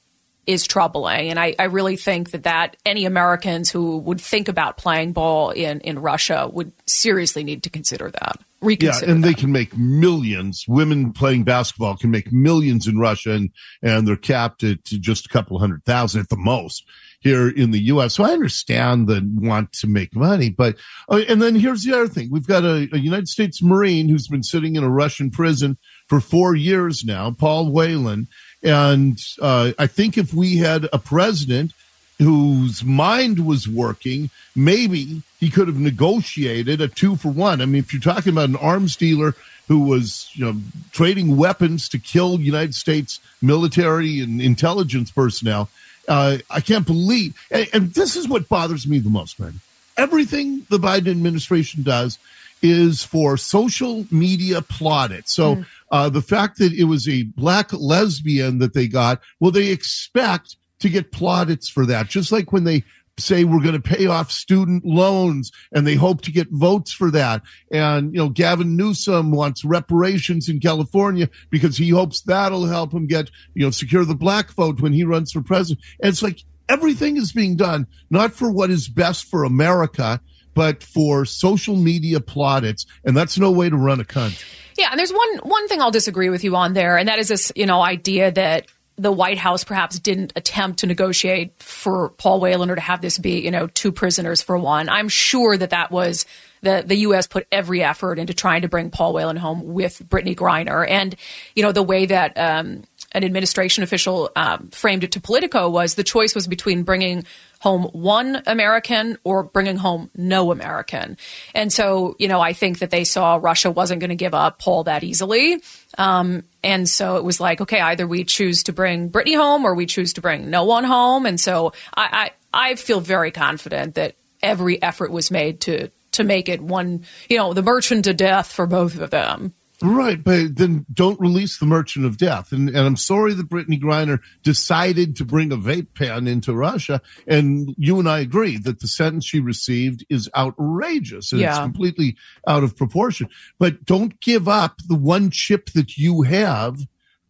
is 0.45 0.67
troubling. 0.67 1.29
And 1.29 1.39
I, 1.39 1.55
I 1.57 1.65
really 1.65 1.95
think 1.95 2.31
that, 2.31 2.43
that 2.43 2.75
any 2.85 3.05
Americans 3.05 3.69
who 3.69 3.97
would 3.99 4.19
think 4.19 4.47
about 4.47 4.77
playing 4.77 5.13
ball 5.13 5.51
in, 5.51 5.79
in 5.81 5.99
Russia 5.99 6.49
would 6.51 6.71
seriously 6.85 7.43
need 7.43 7.63
to 7.63 7.69
consider 7.69 8.11
that. 8.11 8.39
Reconsider 8.61 9.05
yeah, 9.05 9.11
and 9.11 9.23
that. 9.23 9.27
they 9.27 9.33
can 9.33 9.51
make 9.51 9.77
millions. 9.77 10.65
Women 10.67 11.11
playing 11.11 11.43
basketball 11.43 11.97
can 11.97 12.11
make 12.11 12.31
millions 12.31 12.87
in 12.87 12.97
Russia, 12.97 13.31
and, 13.31 13.49
and 13.81 14.07
they're 14.07 14.15
capped 14.15 14.63
at 14.63 14.83
just 14.85 15.25
a 15.25 15.29
couple 15.29 15.59
hundred 15.59 15.83
thousand 15.83 16.21
at 16.21 16.29
the 16.29 16.37
most 16.37 16.85
here 17.19 17.49
in 17.49 17.71
the 17.71 17.79
U.S. 17.85 18.13
So 18.13 18.23
I 18.23 18.31
understand 18.31 19.07
the 19.07 19.21
want 19.35 19.73
to 19.73 19.87
make 19.87 20.15
money, 20.15 20.49
but 20.49 20.75
uh, 21.09 21.21
and 21.27 21.41
then 21.41 21.55
here's 21.55 21.83
the 21.83 21.93
other 21.93 22.07
thing: 22.07 22.29
we've 22.31 22.47
got 22.47 22.63
a, 22.63 22.87
a 22.93 22.99
United 22.99 23.27
States 23.27 23.61
Marine 23.61 24.07
who's 24.07 24.29
been 24.29 24.43
sitting 24.43 24.77
in 24.77 24.83
a 24.83 24.89
Russian 24.89 25.29
prison 25.29 25.77
for 26.07 26.19
four 26.19 26.55
years 26.55 27.03
now, 27.03 27.31
Paul 27.31 27.71
Whelan, 27.71 28.27
and 28.63 29.19
uh, 29.41 29.73
I 29.77 29.87
think 29.87 30.17
if 30.17 30.33
we 30.33 30.57
had 30.57 30.87
a 30.93 30.99
president 30.99 31.73
whose 32.19 32.83
mind 32.83 33.45
was 33.45 33.67
working, 33.67 34.29
maybe 34.55 35.21
he 35.39 35.49
could 35.49 35.67
have 35.67 35.79
negotiated 35.79 36.79
a 36.79 36.87
two 36.87 37.15
for 37.15 37.29
one. 37.29 37.61
I 37.61 37.65
mean, 37.65 37.79
if 37.79 37.91
you're 37.91 38.01
talking 38.01 38.31
about 38.31 38.49
an 38.49 38.55
arms 38.55 38.95
dealer 38.95 39.35
who 39.67 39.79
was, 39.79 40.29
you 40.33 40.45
know, 40.45 40.59
trading 40.91 41.35
weapons 41.35 41.89
to 41.89 41.99
kill 41.99 42.39
United 42.39 42.75
States 42.75 43.19
military 43.41 44.19
and 44.21 44.41
intelligence 44.41 45.11
personnel, 45.11 45.69
uh, 46.07 46.37
I 46.49 46.61
can't 46.61 46.85
believe. 46.85 47.37
And, 47.49 47.67
and 47.73 47.93
this 47.93 48.15
is 48.15 48.27
what 48.27 48.49
bothers 48.49 48.87
me 48.87 48.99
the 48.99 49.09
most, 49.09 49.39
man. 49.39 49.59
Everything 49.97 50.65
the 50.69 50.79
Biden 50.79 51.11
administration 51.11 51.83
does 51.83 52.17
is 52.63 53.03
for 53.03 53.37
social 53.37 54.05
media 54.09 54.61
plaudits. 54.61 55.33
So 55.33 55.57
Mm. 55.57 55.65
uh, 55.91 56.09
the 56.09 56.21
fact 56.21 56.57
that 56.57 56.73
it 56.73 56.85
was 56.85 57.07
a 57.07 57.23
black 57.23 57.71
lesbian 57.73 58.57
that 58.59 58.73
they 58.73 58.87
got, 58.87 59.21
well, 59.39 59.51
they 59.51 59.67
expect 59.67 60.55
to 60.79 60.89
get 60.89 61.11
plaudits 61.11 61.69
for 61.69 61.85
that. 61.85 62.07
Just 62.09 62.31
like 62.31 62.51
when 62.51 62.63
they 62.63 62.83
say 63.19 63.43
we're 63.43 63.61
going 63.61 63.79
to 63.79 63.95
pay 63.95 64.07
off 64.07 64.31
student 64.31 64.83
loans 64.83 65.51
and 65.71 65.85
they 65.85 65.93
hope 65.93 66.21
to 66.21 66.31
get 66.31 66.47
votes 66.49 66.91
for 66.91 67.11
that. 67.11 67.43
And, 67.71 68.11
you 68.11 68.19
know, 68.19 68.29
Gavin 68.29 68.75
Newsom 68.75 69.29
wants 69.31 69.63
reparations 69.63 70.49
in 70.49 70.59
California 70.59 71.29
because 71.51 71.77
he 71.77 71.89
hopes 71.89 72.21
that'll 72.21 72.65
help 72.65 72.91
him 72.91 73.05
get, 73.05 73.29
you 73.53 73.63
know, 73.65 73.69
secure 73.69 74.03
the 74.03 74.15
black 74.15 74.49
vote 74.53 74.81
when 74.81 74.93
he 74.93 75.03
runs 75.03 75.31
for 75.31 75.41
president. 75.43 75.85
And 76.01 76.09
it's 76.09 76.23
like 76.23 76.39
everything 76.67 77.17
is 77.17 77.31
being 77.33 77.55
done 77.55 77.85
not 78.09 78.33
for 78.33 78.49
what 78.51 78.71
is 78.71 78.87
best 78.87 79.25
for 79.25 79.43
America, 79.43 80.19
but 80.53 80.83
for 80.83 81.25
social 81.25 81.75
media 81.75 82.19
plaudits. 82.19 82.85
And 83.03 83.15
that's 83.15 83.37
no 83.37 83.51
way 83.51 83.69
to 83.69 83.77
run 83.77 83.99
a 83.99 84.05
country. 84.05 84.47
Yeah, 84.77 84.89
and 84.91 84.99
there's 84.99 85.13
one 85.13 85.37
one 85.43 85.67
thing 85.67 85.81
I'll 85.81 85.91
disagree 85.91 86.29
with 86.29 86.43
you 86.43 86.55
on 86.55 86.73
there, 86.73 86.97
and 86.97 87.07
that 87.07 87.19
is 87.19 87.27
this, 87.27 87.51
you 87.55 87.65
know, 87.65 87.81
idea 87.81 88.31
that 88.31 88.67
the 88.95 89.11
White 89.11 89.37
House 89.37 89.63
perhaps 89.63 89.99
didn't 89.99 90.33
attempt 90.35 90.79
to 90.79 90.87
negotiate 90.87 91.61
for 91.61 92.09
Paul 92.09 92.39
Whelan 92.39 92.69
or 92.69 92.75
to 92.75 92.81
have 92.81 93.01
this 93.01 93.17
be, 93.17 93.39
you 93.39 93.49
know, 93.49 93.67
two 93.67 93.91
prisoners 93.91 94.41
for 94.41 94.57
one. 94.57 94.87
I'm 94.87 95.09
sure 95.09 95.57
that 95.57 95.71
that 95.71 95.91
was 95.91 96.25
the 96.61 96.83
the 96.85 96.97
U.S. 96.97 97.27
put 97.27 97.47
every 97.51 97.83
effort 97.83 98.19
into 98.19 98.33
trying 98.33 98.61
to 98.61 98.67
bring 98.67 98.89
Paul 98.89 99.13
Whelan 99.13 99.35
home 99.35 99.73
with 99.73 100.01
Brittney 100.07 100.35
Griner, 100.35 100.87
and 100.87 101.15
you 101.55 101.63
know 101.63 101.71
the 101.71 101.83
way 101.83 102.05
that. 102.05 102.37
Um, 102.37 102.83
an 103.15 103.23
administration 103.23 103.83
official 103.83 104.31
um, 104.35 104.69
framed 104.71 105.03
it 105.03 105.11
to 105.11 105.21
Politico 105.21 105.69
was 105.69 105.93
the 105.93 106.03
choice 106.03 106.33
was 106.33 106.47
between 106.47 106.81
bringing 106.81 107.23
home 107.63 107.83
one 107.93 108.43
American 108.45 109.17
or 109.23 109.41
bringing 109.41 109.77
home 109.77 110.11
no 110.17 110.51
American. 110.51 111.15
And 111.55 111.71
so, 111.71 112.13
you 112.19 112.27
know, 112.27 112.41
I 112.41 112.51
think 112.51 112.79
that 112.79 112.89
they 112.89 113.05
saw 113.05 113.39
Russia 113.41 113.71
wasn't 113.71 114.01
going 114.01 114.09
to 114.09 114.17
give 114.17 114.33
up 114.33 114.59
Paul 114.59 114.83
that 114.83 115.01
easily. 115.01 115.63
Um, 115.97 116.43
and 116.61 116.89
so 116.89 117.15
it 117.15 117.23
was 117.23 117.39
like, 117.39 117.61
okay, 117.61 117.79
either 117.79 118.05
we 118.05 118.25
choose 118.25 118.63
to 118.63 118.73
bring 118.73 119.09
Brittney 119.09 119.37
home 119.37 119.63
or 119.63 119.75
we 119.75 119.85
choose 119.85 120.11
to 120.13 120.21
bring 120.21 120.49
no 120.49 120.65
one 120.65 120.83
home. 120.83 121.25
And 121.25 121.39
so 121.39 121.71
I, 121.95 122.31
I, 122.53 122.71
I 122.71 122.75
feel 122.75 122.99
very 122.99 123.31
confident 123.31 123.95
that 123.95 124.15
every 124.41 124.83
effort 124.83 125.09
was 125.09 125.31
made 125.31 125.61
to 125.61 125.89
to 126.11 126.25
make 126.25 126.49
it 126.49 126.61
one, 126.61 127.05
you 127.29 127.37
know, 127.37 127.53
the 127.53 127.63
merchant 127.63 128.05
to 128.05 128.13
death 128.13 128.51
for 128.51 128.67
both 128.67 128.99
of 128.99 129.09
them. 129.09 129.53
Right, 129.83 130.23
but 130.23 130.55
then 130.55 130.85
don't 130.93 131.19
release 131.19 131.57
the 131.57 131.65
Merchant 131.65 132.05
of 132.05 132.17
Death. 132.17 132.53
And, 132.53 132.69
and 132.69 132.77
I'm 132.77 132.95
sorry 132.95 133.33
that 133.33 133.49
Brittney 133.49 133.81
Griner 133.81 134.19
decided 134.41 135.17
to 135.17 135.25
bring 135.25 135.51
a 135.51 135.57
vape 135.57 135.93
pen 135.93 136.25
into 136.25 136.53
Russia. 136.53 137.01
And 137.27 137.75
you 137.77 137.99
and 137.99 138.07
I 138.07 138.19
agree 138.19 138.57
that 138.59 138.79
the 138.79 138.87
sentence 138.87 139.25
she 139.25 139.41
received 139.41 140.05
is 140.09 140.29
outrageous 140.37 141.33
and 141.33 141.41
it's 141.41 141.57
completely 141.57 142.15
out 142.47 142.63
of 142.63 142.77
proportion. 142.77 143.27
But 143.59 143.83
don't 143.83 144.19
give 144.21 144.47
up 144.47 144.77
the 144.87 144.95
one 144.95 145.29
chip 145.31 145.71
that 145.71 145.97
you 145.97 146.21
have 146.21 146.77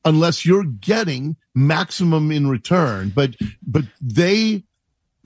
unless 0.05 0.45
you're 0.45 0.65
getting 0.65 1.37
maximum 1.55 2.31
in 2.31 2.47
return. 2.47 3.11
But 3.15 3.35
but 3.65 3.85
they 3.99 4.63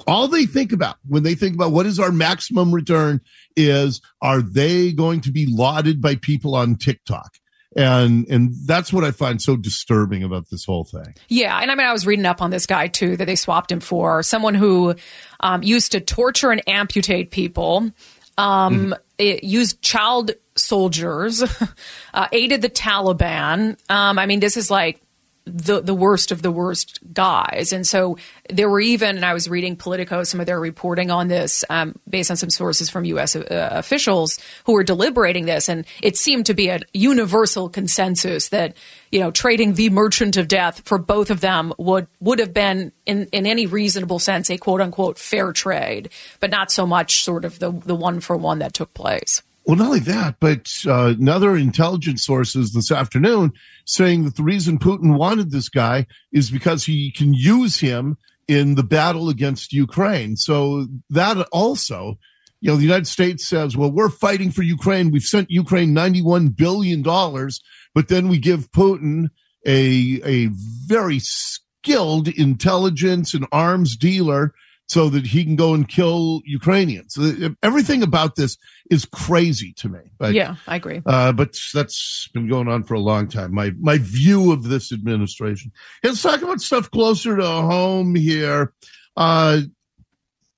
all 0.05 0.27
they 0.27 0.45
think 0.45 0.71
about 0.71 0.97
when 1.07 1.23
they 1.23 1.35
think 1.35 1.55
about 1.55 1.71
what 1.71 1.85
is 1.85 1.99
our 1.99 2.11
maximum 2.11 2.73
return 2.73 3.21
is 3.55 4.01
are 4.21 4.41
they 4.41 4.91
going 4.91 5.21
to 5.21 5.31
be 5.31 5.47
lauded 5.47 6.01
by 6.01 6.15
people 6.15 6.55
on 6.55 6.75
TikTok? 6.75 7.33
And 7.75 8.25
and 8.27 8.53
that's 8.65 8.93
what 8.93 9.03
I 9.03 9.11
find 9.11 9.41
so 9.41 9.55
disturbing 9.55 10.23
about 10.23 10.49
this 10.49 10.65
whole 10.65 10.83
thing. 10.83 11.15
Yeah, 11.27 11.59
and 11.59 11.69
I 11.69 11.75
mean, 11.75 11.85
I 11.85 11.93
was 11.93 12.07
reading 12.07 12.25
up 12.25 12.41
on 12.41 12.49
this 12.49 12.65
guy 12.65 12.87
too 12.87 13.17
that 13.17 13.25
they 13.25 13.35
swapped 13.35 13.71
him 13.71 13.81
for 13.81 14.23
someone 14.23 14.55
who 14.55 14.95
um, 15.41 15.63
used 15.63 15.91
to 15.91 15.99
torture 15.99 16.51
and 16.51 16.67
amputate 16.67 17.29
people, 17.29 17.91
um, 18.37 18.95
it 19.17 19.43
used 19.43 19.81
child 19.81 20.31
soldiers, 20.55 21.43
uh, 22.13 22.27
aided 22.31 22.61
the 22.61 22.69
Taliban. 22.69 23.77
Um, 23.89 24.19
I 24.19 24.25
mean, 24.25 24.39
this 24.39 24.57
is 24.57 24.71
like 24.71 25.01
the 25.47 25.81
the 25.81 25.93
worst 25.93 26.31
of 26.31 26.41
the 26.41 26.51
worst 26.51 26.99
guys. 27.13 27.71
And 27.71 27.85
so 27.85 28.17
there 28.49 28.69
were 28.69 28.79
even, 28.79 29.15
and 29.15 29.25
I 29.25 29.33
was 29.33 29.49
reading 29.49 29.75
Politico, 29.75 30.23
some 30.23 30.39
of 30.39 30.45
their 30.45 30.59
reporting 30.59 31.11
on 31.11 31.27
this 31.27 31.63
um, 31.69 31.95
based 32.09 32.29
on 32.29 32.37
some 32.37 32.49
sources 32.49 32.89
from 32.89 33.05
U.S. 33.05 33.35
Uh, 33.35 33.69
officials 33.71 34.39
who 34.65 34.73
were 34.73 34.83
deliberating 34.83 35.45
this, 35.45 35.69
and 35.69 35.85
it 36.01 36.17
seemed 36.17 36.45
to 36.47 36.53
be 36.53 36.69
a 36.69 36.79
universal 36.93 37.69
consensus 37.69 38.49
that 38.49 38.75
you 39.11 39.19
know 39.19 39.31
trading 39.31 39.73
the 39.73 39.89
merchant 39.89 40.37
of 40.37 40.47
death 40.47 40.81
for 40.85 40.97
both 40.97 41.31
of 41.31 41.41
them 41.41 41.73
would 41.77 42.07
would 42.19 42.39
have 42.39 42.53
been 42.53 42.91
in 43.05 43.27
in 43.31 43.45
any 43.45 43.65
reasonable 43.65 44.19
sense 44.19 44.49
a 44.49 44.57
quote 44.57 44.81
unquote 44.81 45.17
fair 45.17 45.53
trade, 45.53 46.09
but 46.39 46.51
not 46.51 46.71
so 46.71 46.85
much 46.85 47.23
sort 47.23 47.45
of 47.45 47.59
the 47.59 47.71
the 47.71 47.95
one 47.95 48.19
for 48.19 48.35
one 48.35 48.59
that 48.59 48.73
took 48.73 48.93
place. 48.93 49.41
Well, 49.67 49.75
not 49.75 49.87
only 49.87 49.99
that, 49.99 50.37
but 50.39 50.71
uh, 50.87 51.13
another 51.19 51.57
intelligence 51.57 52.23
sources 52.23 52.71
this 52.71 52.89
afternoon 52.89 53.51
saying 53.85 54.23
that 54.23 54.37
the 54.37 54.43
reason 54.43 54.79
Putin 54.79 55.17
wanted 55.17 55.51
this 55.51 55.67
guy 55.67 56.07
is 56.31 56.49
because 56.49 56.85
he 56.85 57.11
can 57.11 57.33
use 57.33 57.81
him 57.81 58.17
in 58.47 58.75
the 58.75 58.83
battle 58.83 59.27
against 59.27 59.73
Ukraine. 59.73 60.37
So 60.37 60.87
that 61.09 61.45
also, 61.51 62.17
you 62.61 62.71
know, 62.71 62.77
the 62.77 62.83
United 62.83 63.07
States 63.07 63.45
says, 63.45 63.75
well, 63.75 63.91
we're 63.91 64.07
fighting 64.07 64.51
for 64.51 64.61
Ukraine. 64.61 65.11
We've 65.11 65.21
sent 65.21 65.51
Ukraine 65.51 65.93
$91 65.93 66.55
billion, 66.55 67.03
but 67.03 68.07
then 68.07 68.29
we 68.29 68.37
give 68.37 68.71
Putin 68.71 69.31
a, 69.65 70.21
a 70.23 70.45
very 70.85 71.19
skilled 71.19 72.29
intelligence 72.29 73.33
and 73.33 73.45
arms 73.51 73.97
dealer 73.97 74.53
so 74.87 75.09
that 75.09 75.25
he 75.27 75.43
can 75.43 75.55
go 75.57 75.73
and 75.73 75.87
kill 75.87 76.41
Ukrainians. 76.45 77.17
Uh, 77.17 77.49
Everything 77.61 78.01
about 78.03 78.35
this 78.35 78.57
is 78.89 79.05
crazy 79.05 79.73
to 79.73 79.89
me. 79.89 79.99
But, 80.17 80.33
yeah, 80.33 80.55
I 80.65 80.77
agree. 80.77 81.01
uh, 81.05 81.33
but 81.33 81.57
that's 81.73 82.29
been 82.33 82.47
going 82.47 82.67
on 82.69 82.83
for 82.83 82.93
a 82.93 82.99
long 82.99 83.27
time. 83.27 83.53
My 83.53 83.71
my 83.79 83.97
view 83.97 84.51
of 84.51 84.63
this 84.63 84.91
administration. 84.91 85.71
Let's 86.03 86.21
talk 86.21 86.41
about 86.41 86.61
stuff 86.61 86.89
closer 86.89 87.35
to 87.37 87.45
home 87.45 88.15
here. 88.15 88.73
Uh, 89.17 89.61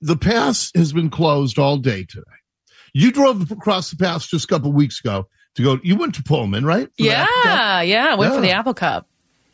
the 0.00 0.16
pass 0.16 0.70
has 0.74 0.92
been 0.92 1.10
closed 1.10 1.58
all 1.58 1.76
day 1.76 2.04
today. 2.04 2.22
You 2.94 3.10
drove 3.12 3.50
across 3.50 3.90
the 3.90 3.96
pass 3.96 4.26
just 4.26 4.44
a 4.44 4.48
couple 4.48 4.72
weeks 4.72 5.00
ago 5.00 5.26
to 5.56 5.62
go. 5.62 5.78
You 5.82 5.96
went 5.96 6.14
to 6.14 6.22
Pullman, 6.22 6.64
right? 6.64 6.88
Yeah, 6.96 7.82
yeah, 7.82 8.14
went 8.14 8.34
for 8.34 8.40
the 8.40 8.50
Apple 8.52 8.74
Cup. 8.74 9.08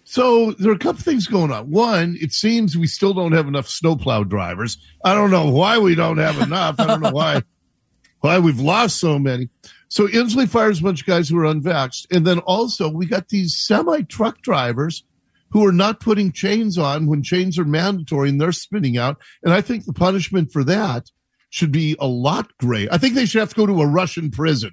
So 0.08 0.52
there 0.52 0.70
are 0.70 0.74
a 0.74 0.78
couple 0.78 1.02
things 1.02 1.26
going 1.26 1.50
on. 1.50 1.68
One, 1.68 2.16
it 2.20 2.32
seems 2.32 2.76
we 2.76 2.86
still 2.86 3.12
don't 3.12 3.32
have 3.32 3.48
enough 3.48 3.68
snowplow 3.68 4.22
drivers. 4.22 4.78
I 5.04 5.14
don't 5.14 5.32
know 5.32 5.50
why 5.50 5.78
we 5.78 5.96
don't 5.96 6.18
have 6.18 6.40
enough. 6.40 6.76
I 6.78 6.86
don't 6.86 7.00
know 7.00 7.10
why 7.10 7.42
why 8.20 8.38
we've 8.38 8.60
lost 8.60 9.00
so 9.00 9.18
many. 9.18 9.48
So 9.88 10.06
Inslee 10.06 10.48
fires 10.48 10.78
a 10.78 10.84
bunch 10.84 11.00
of 11.00 11.06
guys 11.06 11.28
who 11.28 11.38
are 11.38 11.52
unvaxxed. 11.52 12.06
And 12.12 12.24
then 12.24 12.38
also 12.40 12.88
we 12.88 13.06
got 13.06 13.30
these 13.30 13.56
semi 13.56 14.02
truck 14.02 14.42
drivers 14.42 15.02
who 15.50 15.66
are 15.66 15.72
not 15.72 15.98
putting 15.98 16.30
chains 16.30 16.78
on 16.78 17.06
when 17.06 17.24
chains 17.24 17.58
are 17.58 17.64
mandatory 17.64 18.28
and 18.28 18.40
they're 18.40 18.52
spinning 18.52 18.96
out. 18.96 19.16
And 19.42 19.52
I 19.52 19.60
think 19.60 19.86
the 19.86 19.92
punishment 19.92 20.52
for 20.52 20.62
that 20.64 21.10
should 21.50 21.72
be 21.72 21.96
a 21.98 22.06
lot 22.06 22.56
great. 22.58 22.88
I 22.92 22.98
think 22.98 23.14
they 23.14 23.26
should 23.26 23.40
have 23.40 23.50
to 23.50 23.56
go 23.56 23.66
to 23.66 23.82
a 23.82 23.86
Russian 23.86 24.30
prison 24.30 24.70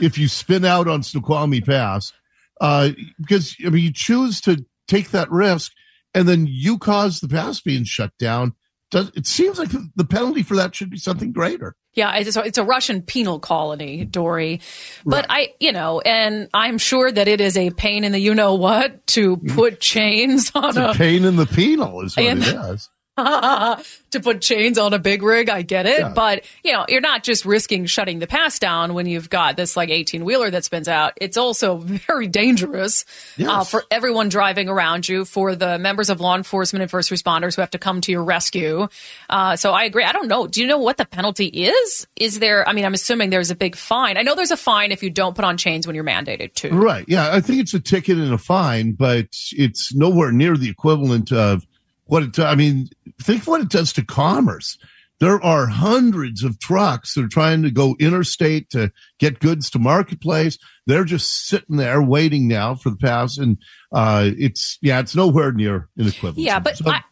if 0.00 0.16
you 0.16 0.26
spin 0.26 0.64
out 0.64 0.88
on 0.88 1.02
Snoqualmie 1.02 1.60
Pass. 1.60 2.12
Uh, 2.60 2.90
because 3.18 3.56
I 3.64 3.70
mean, 3.70 3.84
you 3.84 3.92
choose 3.92 4.40
to 4.42 4.64
take 4.90 5.10
that 5.10 5.30
risk 5.30 5.72
and 6.14 6.28
then 6.28 6.46
you 6.48 6.78
cause 6.78 7.20
the 7.20 7.28
pass 7.28 7.60
being 7.60 7.84
shut 7.84 8.10
down. 8.18 8.54
does, 8.90 9.10
it 9.14 9.26
seems 9.26 9.58
like 9.58 9.70
the 9.94 10.04
penalty 10.04 10.42
for 10.42 10.56
that 10.56 10.74
should 10.74 10.90
be 10.90 10.98
something 10.98 11.32
greater. 11.32 11.76
Yeah, 11.94 12.16
it's 12.16 12.36
a, 12.36 12.44
it's 12.44 12.58
a 12.58 12.64
Russian 12.64 13.02
penal 13.02 13.40
colony, 13.40 14.04
Dori. 14.04 14.60
But 15.04 15.26
I, 15.28 15.54
you 15.58 15.72
know, 15.72 16.00
and 16.00 16.48
I'm 16.54 16.78
sure 16.78 17.10
that 17.10 17.26
it 17.26 17.40
is 17.40 17.56
a 17.56 17.70
pain 17.70 18.04
in 18.04 18.12
the 18.12 18.18
you 18.18 18.34
know 18.34 18.54
what 18.54 19.06
to 19.08 19.36
mm. 19.36 19.54
put 19.54 19.80
chains 19.80 20.52
on 20.54 20.68
It's 20.68 20.76
a 20.76 20.90
a 20.90 20.94
pain 20.94 21.24
in 21.24 21.36
the 21.36 21.46
penal, 21.46 22.02
is 22.02 22.16
what 22.16 22.26
And- 22.26 22.42
it 22.42 22.54
is. 22.54 22.88
to 24.10 24.20
put 24.20 24.40
chains 24.40 24.78
on 24.78 24.92
a 24.92 24.98
big 24.98 25.22
rig. 25.22 25.48
I 25.48 25.62
get 25.62 25.86
it. 25.86 26.00
Yeah. 26.00 26.12
But, 26.14 26.44
you 26.64 26.72
know, 26.72 26.84
you're 26.88 27.00
not 27.00 27.22
just 27.22 27.44
risking 27.44 27.86
shutting 27.86 28.18
the 28.18 28.26
pass 28.26 28.58
down 28.58 28.94
when 28.94 29.06
you've 29.06 29.30
got 29.30 29.56
this 29.56 29.76
like 29.76 29.90
18 29.90 30.24
wheeler 30.24 30.50
that 30.50 30.64
spins 30.64 30.88
out. 30.88 31.12
It's 31.16 31.36
also 31.36 31.76
very 31.78 32.26
dangerous 32.26 33.04
uh, 33.40 33.64
for 33.64 33.84
everyone 33.90 34.28
driving 34.28 34.68
around 34.68 35.08
you, 35.08 35.24
for 35.24 35.54
the 35.54 35.78
members 35.78 36.10
of 36.10 36.20
law 36.20 36.36
enforcement 36.36 36.82
and 36.82 36.90
first 36.90 37.10
responders 37.10 37.56
who 37.56 37.62
have 37.62 37.70
to 37.70 37.78
come 37.78 38.00
to 38.02 38.12
your 38.12 38.24
rescue. 38.24 38.88
Uh, 39.28 39.56
so 39.56 39.72
I 39.72 39.84
agree. 39.84 40.04
I 40.04 40.12
don't 40.12 40.28
know. 40.28 40.46
Do 40.46 40.60
you 40.60 40.66
know 40.66 40.78
what 40.78 40.96
the 40.96 41.04
penalty 41.04 41.46
is? 41.46 42.06
Is 42.16 42.38
there, 42.38 42.68
I 42.68 42.72
mean, 42.72 42.84
I'm 42.84 42.94
assuming 42.94 43.30
there's 43.30 43.50
a 43.50 43.56
big 43.56 43.76
fine. 43.76 44.16
I 44.16 44.22
know 44.22 44.34
there's 44.34 44.50
a 44.50 44.56
fine 44.56 44.92
if 44.92 45.02
you 45.02 45.10
don't 45.10 45.34
put 45.34 45.44
on 45.44 45.56
chains 45.56 45.86
when 45.86 45.94
you're 45.94 46.04
mandated 46.04 46.54
to. 46.54 46.70
Right. 46.70 47.04
Yeah. 47.08 47.30
I 47.32 47.40
think 47.40 47.60
it's 47.60 47.74
a 47.74 47.80
ticket 47.80 48.18
and 48.18 48.32
a 48.32 48.38
fine, 48.38 48.92
but 48.92 49.28
it's 49.52 49.94
nowhere 49.94 50.32
near 50.32 50.56
the 50.56 50.68
equivalent 50.68 51.32
of 51.32 51.64
what 52.10 52.22
it, 52.24 52.38
I 52.38 52.54
mean, 52.54 52.88
think 53.22 53.46
what 53.46 53.60
it 53.60 53.68
does 53.68 53.92
to 53.94 54.04
commerce. 54.04 54.76
There 55.20 55.42
are 55.44 55.66
hundreds 55.66 56.42
of 56.44 56.58
trucks 56.58 57.14
that 57.14 57.24
are 57.24 57.28
trying 57.28 57.62
to 57.62 57.70
go 57.70 57.94
interstate 58.00 58.70
to 58.70 58.90
get 59.18 59.38
goods 59.38 59.68
to 59.70 59.78
marketplace. 59.78 60.58
They're 60.86 61.04
just 61.04 61.46
sitting 61.46 61.76
there 61.76 62.00
waiting 62.02 62.48
now 62.48 62.74
for 62.74 62.88
the 62.90 62.96
pass. 62.96 63.36
And, 63.36 63.58
uh, 63.92 64.30
it's, 64.38 64.78
yeah, 64.80 64.98
it's 65.00 65.14
nowhere 65.14 65.52
near 65.52 65.88
an 65.98 66.08
equivalent. 66.08 66.38
Yeah, 66.38 66.58
but 66.58 66.80
I, 66.86 67.02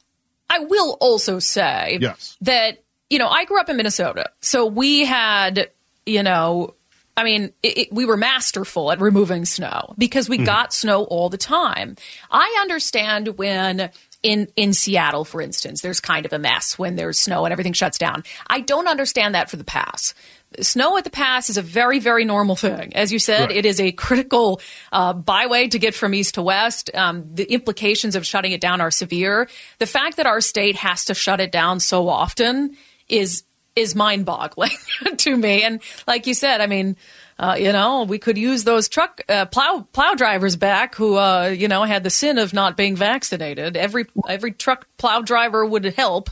I 0.49 0.59
will 0.61 0.97
also 1.01 1.39
say 1.39 1.99
Yes. 2.01 2.37
that, 2.41 2.83
you 3.11 3.19
know, 3.19 3.29
I 3.29 3.45
grew 3.45 3.61
up 3.61 3.69
in 3.69 3.77
Minnesota. 3.77 4.31
So 4.41 4.65
we 4.67 5.05
had, 5.05 5.71
you 6.07 6.23
know, 6.23 6.75
I 7.15 7.25
mean, 7.25 7.53
it, 7.63 7.79
it, 7.79 7.93
we 7.93 8.07
were 8.07 8.17
masterful 8.17 8.91
at 8.93 9.01
removing 9.01 9.45
snow 9.45 9.93
because 9.99 10.29
we 10.29 10.39
Mhm. 10.39 10.47
got 10.47 10.73
snow 10.73 11.03
all 11.05 11.29
the 11.29 11.37
time. 11.37 11.97
I 12.31 12.59
understand 12.63 13.37
when 13.37 13.91
in 14.23 14.49
in 14.57 14.73
Seattle, 14.73 15.25
for 15.25 15.41
instance, 15.41 15.81
there's 15.81 16.01
kind 16.01 16.27
of 16.27 16.33
a 16.33 16.39
mess 16.39 16.79
when 16.79 16.97
there's 16.97 17.21
snow 17.21 17.45
and 17.45 17.53
everything 17.53 17.73
shuts 17.73 17.99
down. 17.99 18.25
I 18.49 18.61
don't 18.61 18.89
understand 18.89 19.35
that 19.35 19.49
for 19.51 19.57
the 19.57 19.65
pass. 19.65 20.13
Snow 20.61 20.97
at 20.97 21.05
the 21.05 21.11
pass 21.11 21.51
is 21.51 21.57
a 21.59 21.63
very, 21.63 21.99
very 21.99 22.25
normal 22.25 22.57
thing. 22.57 22.97
As 22.97 23.13
you 23.13 23.19
said, 23.19 23.49
Right. 23.51 23.57
it 23.59 23.67
is 23.67 23.79
a 23.81 23.93
critical 23.93 24.61
uh, 24.91 25.13
byway 25.13 25.69
to 25.69 25.79
get 25.79 25.95
from 25.95 26.15
east 26.15 26.35
to 26.35 26.43
west. 26.43 26.91
Um, 26.95 27.25
the 27.35 27.45
implications 27.45 28.17
of 28.17 28.27
shutting 28.27 28.53
it 28.53 28.61
down 28.61 28.81
are 28.81 28.91
severe. 28.91 29.49
The 29.79 29.87
fact 29.87 30.17
that 30.17 30.27
our 30.27 30.41
state 30.41 30.77
has 30.77 31.05
to 31.07 31.15
shut 31.15 31.41
it 31.41 31.53
down 31.53 31.81
so 31.81 32.09
often 32.09 32.77
is 33.09 33.45
is 33.77 33.95
mind 33.95 34.25
boggling 34.25 34.71
to 35.19 35.37
me. 35.37 35.63
And 35.63 35.81
like 36.09 36.27
you 36.27 36.35
said, 36.35 36.61
I 36.61 36.67
mean, 36.67 36.97
uh, 37.39 37.57
you 37.59 37.73
know, 37.73 38.03
we 38.03 38.19
could 38.19 38.37
use 38.37 38.65
those 38.65 38.89
truck 38.89 39.21
uh, 39.29 39.47
plow 39.47 39.87
plow 39.93 40.15
drivers 40.15 40.57
back 40.57 40.97
who, 40.97 41.17
uh, 41.17 41.55
you 41.57 41.69
know, 41.69 41.85
had 41.85 42.03
the 42.03 42.11
sin 42.11 42.39
of 42.39 42.53
not 42.53 42.77
being 42.77 42.97
vaccinated. 42.97 43.77
Every 43.77 44.07
every 44.29 44.53
truck 44.53 44.89
plow 44.97 45.21
driver 45.23 45.65
would 45.65 45.85
help. 45.85 46.31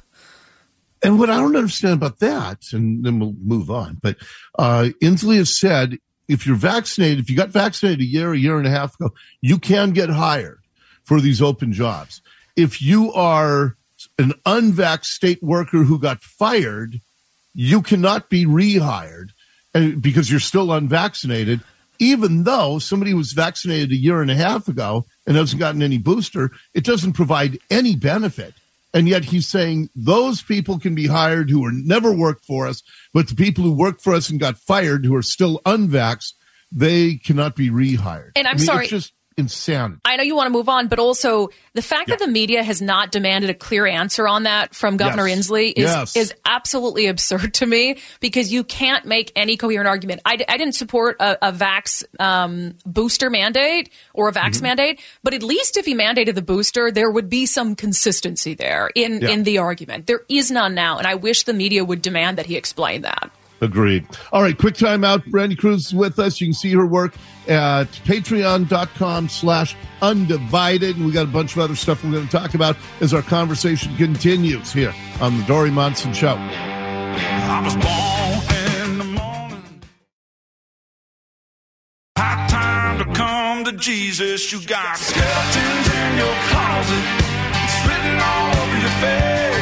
And 1.02 1.18
what 1.18 1.30
I 1.30 1.36
don't 1.36 1.54
understand 1.54 1.94
about 1.94 2.18
that, 2.20 2.72
and 2.72 3.04
then 3.04 3.20
we'll 3.20 3.34
move 3.40 3.70
on, 3.70 3.98
but 4.02 4.16
uh, 4.58 4.88
Inslee 5.02 5.36
has 5.36 5.58
said 5.58 5.98
if 6.26 6.46
you're 6.46 6.56
vaccinated, 6.56 7.20
if 7.20 7.30
you 7.30 7.36
got 7.36 7.50
vaccinated 7.50 8.00
a 8.00 8.04
year, 8.04 8.32
a 8.32 8.38
year 8.38 8.58
and 8.58 8.66
a 8.66 8.70
half 8.70 8.94
ago, 8.96 9.14
you 9.40 9.58
can 9.58 9.92
get 9.92 10.08
hired 10.08 10.58
for 11.04 11.20
these 11.20 11.40
open 11.40 11.72
jobs. 11.72 12.20
If 12.56 12.82
you 12.82 13.12
are 13.12 13.76
an 14.18 14.32
unvaxxed 14.44 15.04
state 15.04 15.42
worker 15.42 15.84
who 15.84 16.00
got 16.00 16.22
fired, 16.22 17.00
you 17.54 17.82
cannot 17.82 18.28
be 18.28 18.44
rehired 18.44 19.28
Uh, 19.76 19.90
because 20.00 20.30
you're 20.30 20.40
still 20.40 20.72
unvaccinated, 20.72 21.60
even 21.98 22.44
though 22.44 22.78
somebody 22.78 23.12
was 23.12 23.32
vaccinated 23.32 23.92
a 23.92 23.96
year 23.96 24.22
and 24.22 24.30
a 24.30 24.34
half 24.34 24.68
ago 24.68 25.04
and 25.26 25.36
hasn't 25.36 25.60
gotten 25.60 25.82
any 25.82 25.98
booster, 25.98 26.50
it 26.72 26.82
doesn't 26.82 27.12
provide 27.12 27.58
any 27.70 27.94
benefit. 27.94 28.54
And 28.94 29.06
yet 29.06 29.26
he's 29.26 29.46
saying 29.46 29.90
those 29.94 30.40
people 30.40 30.78
can 30.78 30.94
be 30.94 31.06
hired 31.06 31.50
who 31.50 31.62
are 31.66 31.72
never 31.72 32.10
worked 32.10 32.46
for 32.46 32.66
us, 32.66 32.82
but 33.12 33.28
the 33.28 33.34
people 33.34 33.64
who 33.64 33.72
worked 33.72 34.02
for 34.02 34.14
us 34.14 34.30
and 34.30 34.40
got 34.40 34.56
fired 34.56 35.04
who 35.04 35.14
are 35.14 35.22
still 35.22 35.60
unvaxxed, 35.66 36.32
they 36.72 37.16
cannot 37.16 37.54
be 37.54 37.68
rehired. 37.68 38.30
And 38.34 38.48
I'm 38.48 38.54
I 38.54 38.58
mean, 38.58 38.66
sorry. 38.66 38.86
Just 38.86 39.12
insanity. 39.36 40.00
I 40.04 40.16
know 40.16 40.22
you 40.22 40.34
want 40.34 40.46
to 40.46 40.50
move 40.52 40.68
on, 40.68 40.88
but 40.88 40.98
also 40.98 41.50
the 41.74 41.82
fact 41.82 42.08
that 42.08 42.18
the 42.18 42.26
media 42.26 42.62
has 42.62 42.80
not 42.80 43.12
demanded 43.12 43.50
a 43.50 43.54
clear 43.54 43.86
answer 43.86 44.26
on 44.26 44.44
that 44.44 44.74
from 44.74 44.96
Governor 44.96 45.28
Yes. 45.28 45.48
Inslee 45.48 45.72
is 45.76 45.84
Yes. 45.84 46.16
is 46.16 46.34
absolutely 46.46 47.06
absurd 47.06 47.54
to 47.54 47.66
me 47.66 47.98
because 48.20 48.52
you 48.52 48.64
can't 48.64 49.04
make 49.04 49.32
any 49.36 49.56
coherent 49.56 49.86
argument. 49.88 50.22
I, 50.24 50.38
I 50.48 50.56
didn't 50.56 50.74
support 50.74 51.16
a, 51.20 51.48
a 51.48 51.52
vax 51.52 52.04
um, 52.18 52.74
booster 52.86 53.28
mandate 53.30 53.90
or 54.14 54.28
a 54.28 54.32
vax 54.32 54.54
Mm-hmm. 54.56 54.62
mandate, 54.62 55.00
but 55.22 55.34
at 55.34 55.42
least 55.42 55.76
if 55.76 55.84
he 55.84 55.94
mandated 55.94 56.34
the 56.34 56.42
booster, 56.42 56.90
there 56.90 57.10
would 57.10 57.28
be 57.28 57.44
some 57.46 57.74
consistency 57.74 58.54
there 58.54 58.90
in 58.94 59.20
Yeah. 59.20 59.28
in 59.30 59.42
the 59.44 59.58
argument. 59.58 60.06
There 60.06 60.22
is 60.28 60.50
none 60.50 60.74
now, 60.74 60.98
and 60.98 61.06
I 61.06 61.14
wish 61.14 61.44
the 61.44 61.52
media 61.52 61.84
would 61.84 62.00
demand 62.02 62.38
that 62.38 62.46
he 62.46 62.56
explain 62.56 63.02
that. 63.02 63.30
Agreed. 63.60 64.06
All 64.32 64.42
right, 64.42 64.56
quick 64.56 64.74
time 64.74 65.04
out. 65.04 65.24
Brandi 65.26 65.56
Kruse 65.56 65.86
is 65.86 65.94
with 65.94 66.18
us. 66.18 66.40
You 66.40 66.48
can 66.48 66.54
see 66.54 66.72
her 66.72 66.86
work 66.86 67.14
at 67.48 67.86
patreon.com 68.04 69.28
slash 69.28 69.76
undivided. 70.02 70.96
And 70.96 71.06
we 71.06 71.12
got 71.12 71.24
a 71.24 71.30
bunch 71.30 71.52
of 71.56 71.62
other 71.62 71.76
stuff 71.76 72.04
we're 72.04 72.12
going 72.12 72.26
to 72.26 72.30
talk 72.30 72.54
about 72.54 72.76
as 73.00 73.14
our 73.14 73.22
conversation 73.22 73.96
continues 73.96 74.72
here 74.72 74.94
on 75.20 75.38
the 75.38 75.44
Dori 75.44 75.70
Monson 75.70 76.12
Show. 76.12 76.36
Jesus. 83.86 84.50
You 84.50 84.66
got 84.66 84.96
skeletons 84.98 85.94
in 85.94 86.18
your 86.18 86.34
closet. 86.48 87.04
All 88.18 88.56
over 88.56 88.78
your 88.78 88.90
face. 89.00 89.55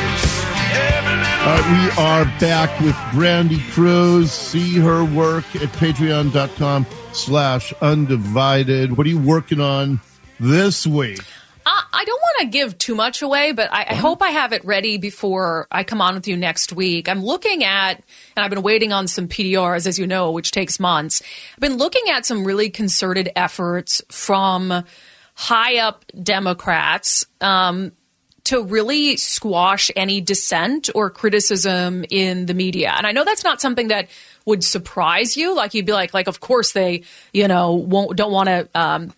Every 1.46 1.52
little 1.52 1.52
All 1.52 1.60
right, 1.60 1.96
we 1.96 2.02
are 2.02 2.24
back 2.40 2.80
with 2.80 2.94
Brandi 3.12 3.60
Kruse. 3.72 4.32
See 4.32 4.78
her 4.78 5.04
work 5.04 5.44
at 5.56 5.68
patreon.com 5.70 6.86
slash 7.12 7.72
undivided. 7.82 8.96
What 8.96 9.06
are 9.06 9.10
you 9.10 9.18
working 9.18 9.60
on 9.60 10.00
this 10.40 10.86
week? 10.86 11.20
Uh, 11.66 11.82
I 11.92 12.04
don't 12.04 12.20
want 12.20 12.38
to 12.40 12.46
give 12.46 12.78
too 12.78 12.94
much 12.94 13.20
away, 13.20 13.52
but 13.52 13.70
I, 13.72 13.86
I 13.90 13.94
hope 13.94 14.22
I 14.22 14.30
have 14.30 14.54
it 14.54 14.64
ready 14.64 14.96
before 14.96 15.66
I 15.70 15.84
come 15.84 16.00
on 16.00 16.14
with 16.14 16.26
you 16.28 16.36
next 16.36 16.72
week. 16.72 17.08
I'm 17.08 17.22
looking 17.22 17.62
at, 17.62 18.02
and 18.36 18.44
I've 18.44 18.50
been 18.50 18.62
waiting 18.62 18.92
on 18.92 19.06
some 19.06 19.28
PDRs, 19.28 19.86
as 19.86 19.98
you 19.98 20.06
know, 20.06 20.30
which 20.32 20.50
takes 20.50 20.80
months. 20.80 21.22
I've 21.52 21.60
been 21.60 21.76
looking 21.76 22.08
at 22.08 22.24
some 22.24 22.44
really 22.44 22.70
concerted 22.70 23.30
efforts 23.36 24.02
from 24.10 24.84
high 25.34 25.78
up 25.78 26.04
Democrats 26.22 27.26
um, 27.40 27.92
to 28.44 28.62
really 28.62 29.16
squash 29.16 29.90
any 29.96 30.20
dissent 30.20 30.90
or 30.94 31.10
criticism 31.10 32.04
in 32.10 32.46
the 32.46 32.54
media. 32.54 32.94
And 32.96 33.06
I 33.06 33.12
know 33.12 33.24
that's 33.24 33.44
not 33.44 33.60
something 33.60 33.88
that 33.88 34.08
would 34.44 34.62
surprise 34.62 35.36
you. 35.36 35.54
Like 35.54 35.74
you'd 35.74 35.86
be 35.86 35.92
like, 35.92 36.12
like 36.12 36.28
of 36.28 36.40
course 36.40 36.72
they, 36.72 37.02
you 37.32 37.48
know, 37.48 37.72
won't 37.72 38.16
don't 38.16 38.32
want 38.32 38.48
to. 38.48 38.68
Um, 38.74 39.12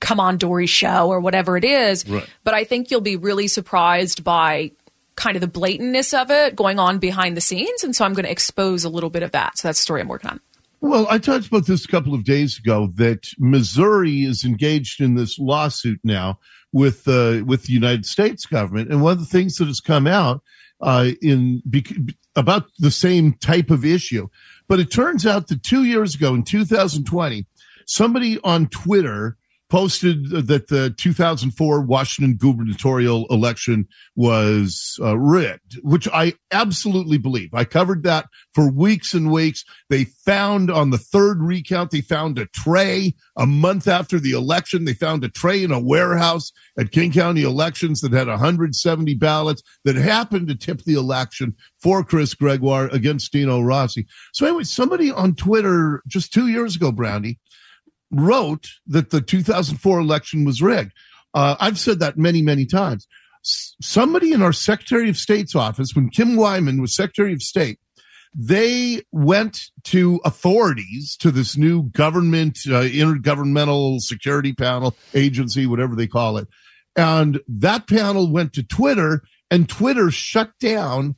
come 0.00 0.18
on 0.18 0.38
Dori's 0.38 0.70
show 0.70 1.08
or 1.08 1.20
whatever 1.20 1.58
it 1.58 1.64
is. 1.64 2.08
Right. 2.08 2.26
But 2.42 2.54
I 2.54 2.64
think 2.64 2.90
you'll 2.90 3.02
be 3.02 3.16
really 3.16 3.48
surprised 3.48 4.24
by 4.24 4.72
kind 5.14 5.36
of 5.36 5.42
the 5.42 5.60
blatantness 5.60 6.18
of 6.18 6.30
it 6.30 6.56
going 6.56 6.78
on 6.78 6.98
behind 6.98 7.36
the 7.36 7.40
scenes. 7.40 7.84
And 7.84 7.94
so 7.94 8.04
I'm 8.06 8.14
going 8.14 8.24
to 8.24 8.30
expose 8.30 8.84
a 8.84 8.88
little 8.88 9.10
bit 9.10 9.22
of 9.22 9.32
that. 9.32 9.58
So 9.58 9.68
that's 9.68 9.78
the 9.78 9.82
story 9.82 10.00
I'm 10.00 10.08
working 10.08 10.30
on. 10.30 10.40
Well, 10.80 11.06
I 11.10 11.18
talked 11.18 11.46
about 11.46 11.66
this 11.66 11.84
a 11.84 11.88
couple 11.88 12.14
of 12.14 12.24
days 12.24 12.58
ago 12.58 12.90
that 12.94 13.28
Missouri 13.38 14.22
is 14.22 14.46
engaged 14.46 15.02
in 15.02 15.14
this 15.14 15.38
lawsuit 15.38 16.00
now 16.02 16.38
with 16.72 17.06
uh, 17.08 17.42
with 17.44 17.64
the 17.64 17.72
United 17.72 18.06
States 18.06 18.46
government, 18.46 18.90
and 18.90 19.02
one 19.02 19.12
of 19.12 19.20
the 19.20 19.26
things 19.26 19.56
that 19.56 19.66
has 19.66 19.80
come 19.80 20.06
out 20.06 20.42
uh, 20.80 21.10
in 21.20 21.62
about 22.36 22.66
the 22.78 22.90
same 22.90 23.34
type 23.34 23.70
of 23.70 23.84
issue, 23.84 24.28
but 24.68 24.80
it 24.80 24.90
turns 24.90 25.26
out 25.26 25.48
that 25.48 25.62
two 25.62 25.84
years 25.84 26.14
ago 26.14 26.34
in 26.34 26.42
2020, 26.44 27.46
somebody 27.86 28.38
on 28.44 28.68
Twitter 28.68 29.36
posted 29.70 30.30
that 30.30 30.68
the 30.68 30.92
2004 30.98 31.80
Washington 31.82 32.36
gubernatorial 32.36 33.26
election 33.30 33.86
was 34.16 34.98
uh, 35.00 35.16
rigged, 35.16 35.78
which 35.82 36.08
I 36.12 36.34
absolutely 36.50 37.16
believe. 37.16 37.54
I 37.54 37.64
covered 37.64 38.02
that 38.02 38.26
for 38.52 38.70
weeks 38.70 39.14
and 39.14 39.30
weeks. 39.30 39.64
They 39.88 40.04
found 40.04 40.70
on 40.70 40.90
the 40.90 40.98
third 40.98 41.40
recount, 41.40 41.92
they 41.92 42.00
found 42.00 42.38
a 42.38 42.46
tray 42.46 43.14
a 43.36 43.46
month 43.46 43.86
after 43.86 44.18
the 44.18 44.32
election. 44.32 44.84
They 44.84 44.94
found 44.94 45.22
a 45.22 45.28
tray 45.28 45.62
in 45.62 45.70
a 45.70 45.80
warehouse 45.80 46.50
at 46.76 46.90
King 46.90 47.12
County 47.12 47.42
elections 47.42 48.00
that 48.00 48.12
had 48.12 48.26
170 48.26 49.14
ballots 49.14 49.62
that 49.84 49.96
happened 49.96 50.48
to 50.48 50.56
tip 50.56 50.82
the 50.82 50.94
election 50.94 51.54
for 51.80 52.02
Chris 52.02 52.34
Gregoire 52.34 52.88
against 52.88 53.32
Dino 53.32 53.60
Rossi. 53.60 54.06
So 54.32 54.46
anyway, 54.46 54.64
somebody 54.64 55.12
on 55.12 55.36
Twitter 55.36 56.02
just 56.08 56.32
two 56.32 56.48
years 56.48 56.74
ago, 56.74 56.90
Brownie, 56.90 57.38
wrote 58.10 58.66
that 58.86 59.10
the 59.10 59.20
2004 59.20 60.00
election 60.00 60.44
was 60.44 60.62
rigged. 60.62 60.92
Uh, 61.34 61.56
I've 61.60 61.78
said 61.78 62.00
that 62.00 62.18
many, 62.18 62.42
many 62.42 62.66
times. 62.66 63.06
S- 63.44 63.74
somebody 63.80 64.32
in 64.32 64.42
our 64.42 64.52
Secretary 64.52 65.08
of 65.08 65.16
State's 65.16 65.54
office, 65.54 65.94
when 65.94 66.10
Kim 66.10 66.36
Wyman 66.36 66.80
was 66.80 66.94
Secretary 66.94 67.32
of 67.32 67.42
State, 67.42 67.78
they 68.34 69.02
went 69.10 69.70
to 69.84 70.20
authorities 70.24 71.16
to 71.16 71.30
this 71.30 71.56
new 71.56 71.84
government 71.90 72.58
uh, 72.66 72.82
intergovernmental 72.82 74.00
security 74.00 74.52
panel 74.52 74.94
agency 75.14 75.66
whatever 75.66 75.96
they 75.96 76.06
call 76.06 76.36
it 76.36 76.46
and 76.96 77.40
that 77.48 77.88
panel 77.88 78.30
went 78.30 78.52
to 78.52 78.62
twitter 78.62 79.22
and 79.50 79.68
twitter 79.68 80.10
shut 80.10 80.52
down 80.60 81.16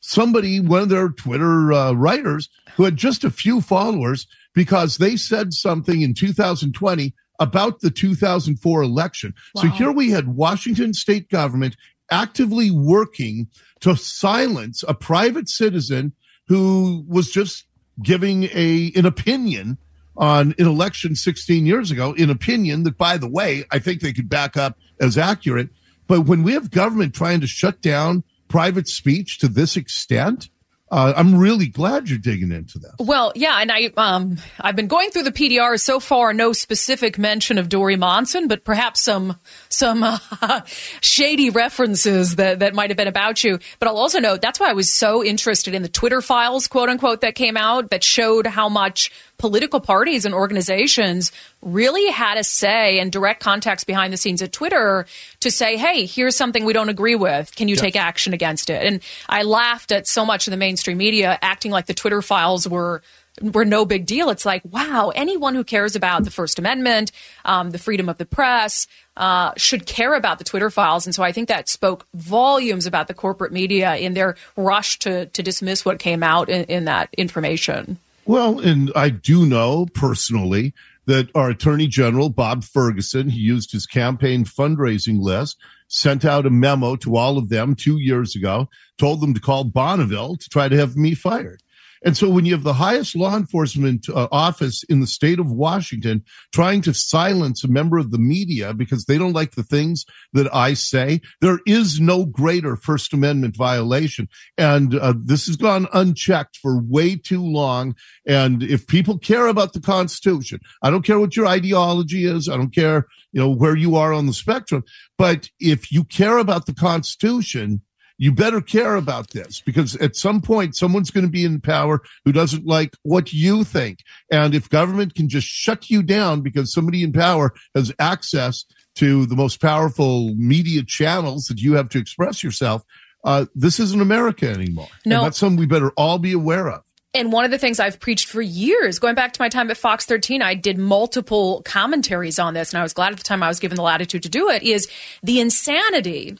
somebody 0.00 0.60
one 0.60 0.82
of 0.82 0.88
their 0.90 1.08
twitter 1.08 1.72
uh, 1.72 1.92
writers 1.92 2.50
who 2.76 2.84
had 2.84 2.96
just 2.96 3.24
a 3.24 3.30
few 3.30 3.60
followers 3.60 4.26
because 4.54 4.98
they 4.98 5.16
said 5.16 5.52
something 5.52 6.02
in 6.02 6.14
2020 6.14 7.14
about 7.40 7.80
the 7.80 7.90
2004 7.90 8.82
election 8.82 9.34
so 9.56 9.66
here 9.68 9.90
we 9.90 10.10
had 10.10 10.28
washington 10.28 10.94
state 10.94 11.28
government 11.28 11.76
actively 12.10 12.70
working 12.70 13.48
to 13.80 13.96
silence 13.96 14.84
a 14.86 14.94
private 14.94 15.48
citizen 15.48 16.12
who 16.46 17.04
was 17.08 17.30
just 17.30 17.66
giving 18.02 18.44
a 18.44 18.92
an 18.96 19.06
opinion 19.06 19.78
on 20.16 20.54
an 20.58 20.66
election 20.66 21.16
16 21.16 21.66
years 21.66 21.90
ago, 21.90 22.14
an 22.16 22.30
opinion 22.30 22.84
that, 22.84 22.96
by 22.96 23.16
the 23.16 23.28
way, 23.28 23.64
I 23.70 23.78
think 23.78 24.00
they 24.00 24.12
could 24.12 24.28
back 24.28 24.56
up 24.56 24.78
as 25.00 25.18
accurate. 25.18 25.70
But 26.06 26.22
when 26.22 26.42
we 26.42 26.52
have 26.52 26.70
government 26.70 27.14
trying 27.14 27.40
to 27.40 27.46
shut 27.46 27.80
down 27.80 28.22
private 28.48 28.88
speech 28.88 29.38
to 29.38 29.48
this 29.48 29.76
extent, 29.76 30.48
uh, 30.90 31.14
I'm 31.16 31.36
really 31.36 31.66
glad 31.66 32.08
you're 32.08 32.18
digging 32.18 32.52
into 32.52 32.78
that. 32.80 32.94
Well, 33.00 33.32
yeah, 33.34 33.60
and 33.60 33.72
I 33.72 33.90
um 33.96 34.36
I've 34.60 34.76
been 34.76 34.86
going 34.86 35.10
through 35.10 35.22
the 35.22 35.32
PDR 35.32 35.80
so 35.80 35.98
far. 35.98 36.34
No 36.34 36.52
specific 36.52 37.18
mention 37.18 37.58
of 37.58 37.68
Dori 37.68 37.96
Monson, 37.96 38.48
but 38.48 38.64
perhaps 38.64 39.02
some 39.02 39.38
some 39.70 40.02
uh, 40.02 40.18
shady 41.00 41.50
references 41.50 42.36
that 42.36 42.58
that 42.58 42.74
might 42.74 42.90
have 42.90 42.96
been 42.96 43.08
about 43.08 43.42
you. 43.42 43.58
But 43.78 43.88
I'll 43.88 43.96
also 43.96 44.20
note 44.20 44.42
that's 44.42 44.60
why 44.60 44.70
I 44.70 44.74
was 44.74 44.92
so 44.92 45.24
interested 45.24 45.74
in 45.74 45.82
the 45.82 45.88
Twitter 45.88 46.20
files, 46.20 46.68
quote 46.68 46.90
unquote, 46.90 47.22
that 47.22 47.34
came 47.34 47.56
out 47.56 47.90
that 47.90 48.04
showed 48.04 48.46
how 48.46 48.68
much 48.68 49.10
political 49.38 49.80
parties 49.80 50.24
and 50.24 50.34
organizations 50.34 51.32
really 51.62 52.10
had 52.10 52.38
a 52.38 52.44
say 52.44 52.98
and 52.98 53.10
direct 53.10 53.42
contacts 53.42 53.84
behind 53.84 54.12
the 54.12 54.16
scenes 54.16 54.42
at 54.42 54.52
Twitter 54.52 55.06
to 55.40 55.50
say, 55.50 55.76
hey, 55.76 56.06
here's 56.06 56.36
something 56.36 56.64
we 56.64 56.72
don't 56.72 56.88
agree 56.88 57.16
with. 57.16 57.54
Can 57.54 57.68
you 57.68 57.76
take 57.76 57.96
action 57.96 58.32
against 58.32 58.70
it? 58.70 58.84
And 58.84 59.00
I 59.28 59.42
laughed 59.42 59.92
at 59.92 60.06
so 60.06 60.24
much 60.24 60.46
of 60.46 60.50
the 60.50 60.56
mainstream 60.56 60.98
media 60.98 61.38
acting 61.42 61.70
like 61.70 61.86
the 61.86 61.94
Twitter 61.94 62.22
files 62.22 62.68
were 62.68 63.02
were 63.42 63.64
no 63.64 63.84
big 63.84 64.06
deal. 64.06 64.30
It's 64.30 64.46
like, 64.46 64.62
wow, 64.64 65.10
anyone 65.14 65.54
who 65.54 65.64
cares 65.64 65.96
about 65.96 66.24
the 66.24 66.30
First 66.30 66.58
Amendment, 66.58 67.10
um, 67.44 67.70
the 67.70 67.78
freedom 67.78 68.08
of 68.08 68.16
the 68.18 68.24
press, 68.24 68.86
uh, 69.16 69.52
should 69.56 69.86
care 69.86 70.14
about 70.14 70.38
the 70.38 70.44
Twitter 70.44 70.70
files. 70.70 71.06
And 71.06 71.14
so 71.14 71.22
I 71.22 71.32
think 71.32 71.48
that 71.48 71.68
spoke 71.68 72.06
volumes 72.14 72.86
about 72.86 73.08
the 73.08 73.14
corporate 73.14 73.52
media 73.52 73.96
in 73.96 74.14
their 74.14 74.36
rush 74.56 74.98
to 75.00 75.26
to 75.26 75.42
dismiss 75.42 75.84
what 75.84 75.98
came 75.98 76.22
out 76.22 76.48
in, 76.48 76.64
in 76.64 76.84
that 76.84 77.08
information. 77.16 77.98
Well, 78.26 78.58
and 78.58 78.90
I 78.96 79.10
do 79.10 79.44
know 79.44 79.86
personally 79.94 80.72
that 81.06 81.28
our 81.34 81.50
Attorney 81.50 81.86
General, 81.86 82.30
Bob 82.30 82.64
Ferguson, 82.64 83.28
he 83.28 83.40
used 83.40 83.70
his 83.70 83.86
campaign 83.86 84.44
fundraising 84.44 85.20
list, 85.20 85.58
sent 85.88 86.24
out 86.24 86.46
a 86.46 86.50
memo 86.50 86.96
to 86.96 87.16
all 87.16 87.36
of 87.36 87.50
them 87.50 87.74
two 87.74 87.98
years 87.98 88.34
ago, 88.34 88.68
told 88.96 89.20
them 89.20 89.34
to 89.34 89.40
call 89.40 89.64
Bonneville 89.64 90.36
to 90.36 90.48
try 90.48 90.68
to 90.68 90.76
have 90.76 90.96
me 90.96 91.14
fired. 91.14 91.62
And 92.04 92.16
so 92.16 92.28
when 92.28 92.44
you 92.44 92.52
have 92.52 92.62
the 92.62 92.74
highest 92.74 93.16
law 93.16 93.34
enforcement 93.36 94.08
uh, 94.08 94.28
office 94.30 94.82
in 94.84 95.00
the 95.00 95.06
state 95.06 95.38
of 95.38 95.50
Washington 95.50 96.22
trying 96.52 96.82
to 96.82 96.92
silence 96.92 97.64
a 97.64 97.68
member 97.68 97.96
of 97.96 98.10
the 98.10 98.18
media 98.18 98.74
because 98.74 99.06
they 99.06 99.16
don't 99.16 99.32
like 99.32 99.52
the 99.52 99.62
things 99.62 100.04
that 100.34 100.54
I 100.54 100.74
say, 100.74 101.20
there 101.40 101.60
is 101.66 102.00
no 102.00 102.26
greater 102.26 102.76
First 102.76 103.14
Amendment 103.14 103.56
violation. 103.56 104.28
And 104.58 104.94
uh, 104.94 105.14
this 105.16 105.46
has 105.46 105.56
gone 105.56 105.88
unchecked 105.92 106.58
for 106.58 106.80
way 106.82 107.16
too 107.16 107.42
long. 107.42 107.94
And 108.26 108.62
if 108.62 108.86
people 108.86 109.18
care 109.18 109.46
about 109.46 109.72
the 109.72 109.80
Constitution, 109.80 110.60
I 110.82 110.90
don't 110.90 111.04
care 111.04 111.18
what 111.18 111.36
your 111.36 111.46
ideology 111.46 112.26
is. 112.26 112.48
I 112.48 112.56
don't 112.56 112.74
care, 112.74 113.06
you 113.32 113.40
know, 113.40 113.50
where 113.50 113.76
you 113.76 113.96
are 113.96 114.12
on 114.12 114.26
the 114.26 114.34
spectrum. 114.34 114.84
But 115.16 115.48
if 115.58 115.90
you 115.90 116.04
care 116.04 116.38
about 116.38 116.66
the 116.66 116.74
Constitution, 116.74 117.80
you 118.18 118.32
better 118.32 118.60
care 118.60 118.94
about 118.94 119.30
this 119.30 119.60
because 119.60 119.96
at 119.96 120.16
some 120.16 120.40
point 120.40 120.76
someone's 120.76 121.10
going 121.10 121.24
to 121.24 121.30
be 121.30 121.44
in 121.44 121.60
power 121.60 122.00
who 122.24 122.32
doesn't 122.32 122.66
like 122.66 122.94
what 123.02 123.32
you 123.32 123.64
think. 123.64 123.98
And 124.30 124.54
if 124.54 124.68
government 124.68 125.14
can 125.14 125.28
just 125.28 125.46
shut 125.46 125.90
you 125.90 126.02
down 126.02 126.40
because 126.40 126.72
somebody 126.72 127.02
in 127.02 127.12
power 127.12 127.52
has 127.74 127.92
access 127.98 128.64
to 128.96 129.26
the 129.26 129.36
most 129.36 129.60
powerful 129.60 130.32
media 130.36 130.82
channels 130.84 131.46
that 131.46 131.60
you 131.60 131.74
have 131.74 131.88
to 131.90 131.98
express 131.98 132.42
yourself, 132.42 132.82
uh, 133.24 133.46
this 133.54 133.80
isn't 133.80 134.00
America 134.00 134.48
anymore. 134.48 134.88
No. 135.04 135.16
And 135.16 135.26
that's 135.26 135.38
something 135.38 135.58
we 135.58 135.66
better 135.66 135.90
all 135.96 136.18
be 136.18 136.32
aware 136.32 136.68
of. 136.68 136.82
And 137.14 137.30
one 137.30 137.44
of 137.44 137.52
the 137.52 137.58
things 137.58 137.78
I've 137.78 138.00
preached 138.00 138.26
for 138.26 138.42
years, 138.42 138.98
going 138.98 139.14
back 139.14 139.32
to 139.32 139.40
my 139.40 139.48
time 139.48 139.70
at 139.70 139.76
Fox 139.76 140.04
13, 140.04 140.42
I 140.42 140.54
did 140.54 140.78
multiple 140.78 141.62
commentaries 141.64 142.40
on 142.40 142.54
this, 142.54 142.72
and 142.72 142.80
I 142.80 142.82
was 142.82 142.92
glad 142.92 143.12
at 143.12 143.18
the 143.18 143.24
time 143.24 143.40
I 143.40 143.48
was 143.48 143.60
given 143.60 143.76
the 143.76 143.82
latitude 143.82 144.24
to 144.24 144.28
do 144.28 144.50
it, 144.50 144.64
is 144.64 144.88
the 145.22 145.38
insanity 145.38 146.36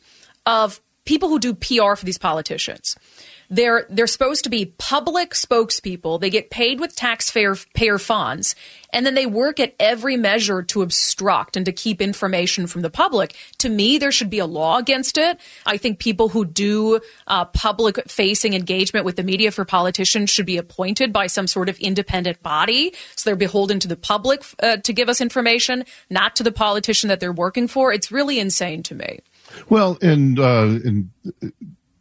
of 0.47 0.81
people 1.05 1.29
who 1.29 1.39
do 1.39 1.55
PR 1.55 1.95
for 1.95 2.05
these 2.05 2.19
politicians. 2.19 2.97
They're 3.51 3.87
they're 3.91 4.07
supposed 4.07 4.45
to 4.45 4.51
be 4.51 4.75
public 4.79 5.31
spokespeople. 5.31 6.21
They 6.21 6.31
get 6.31 6.51
paid 6.51 6.81
with 6.81 6.97
taxpayer 6.97 7.57
payer 7.75 7.99
funds, 7.99 8.55
and 8.91 9.05
then 9.05 9.15
they 9.15 9.27
work 9.27 9.61
at 9.61 9.75
every 9.79 10.17
measure 10.17 10.63
to 10.63 10.83
obstruct 10.83 11.57
and 11.57 11.67
to 11.67 11.73
keep 11.73 12.01
information 12.01 12.67
from 12.67 12.83
the 12.83 12.91
public. 12.91 13.37
To 13.59 13.69
me, 13.69 13.99
there 13.99 14.13
should 14.13 14.31
be 14.31 14.39
a 14.39 14.47
law 14.47 14.79
against 14.79 15.19
it. 15.19 15.39
I 15.67 15.77
think 15.77 15.99
people 15.99 16.31
who 16.31 16.45
do 16.45 17.01
uh, 17.27 17.45
public 17.45 18.09
facing 18.09 18.55
engagement 18.55 19.05
with 19.05 19.17
the 19.17 19.23
media 19.23 19.51
for 19.51 19.65
politicians 19.65 20.31
should 20.31 20.47
be 20.47 20.57
appointed 20.57 21.13
by 21.13 21.27
some 21.27 21.47
sort 21.47 21.69
of 21.69 21.79
independent 21.81 22.43
body, 22.43 22.95
so 23.15 23.29
they're 23.29 23.37
beholden 23.37 23.79
to 23.81 23.89
the 23.89 23.97
public 23.97 24.43
uh, 24.63 24.79
to 24.79 24.93
give 24.93 25.09
us 25.11 25.21
information, 25.21 25.85
not 26.09 26.35
to 26.37 26.43
the 26.43 26.53
politician 26.53 27.09
that 27.09 27.21
they're 27.21 27.33
working 27.33 27.69
for. 27.69 27.93
It's 27.93 28.11
really 28.11 28.39
insane 28.39 28.83
to 28.85 28.95
me. 28.95 29.21
Well, 29.69 29.99
and 30.03 30.39
uh, 30.39 30.79
in 30.85 31.11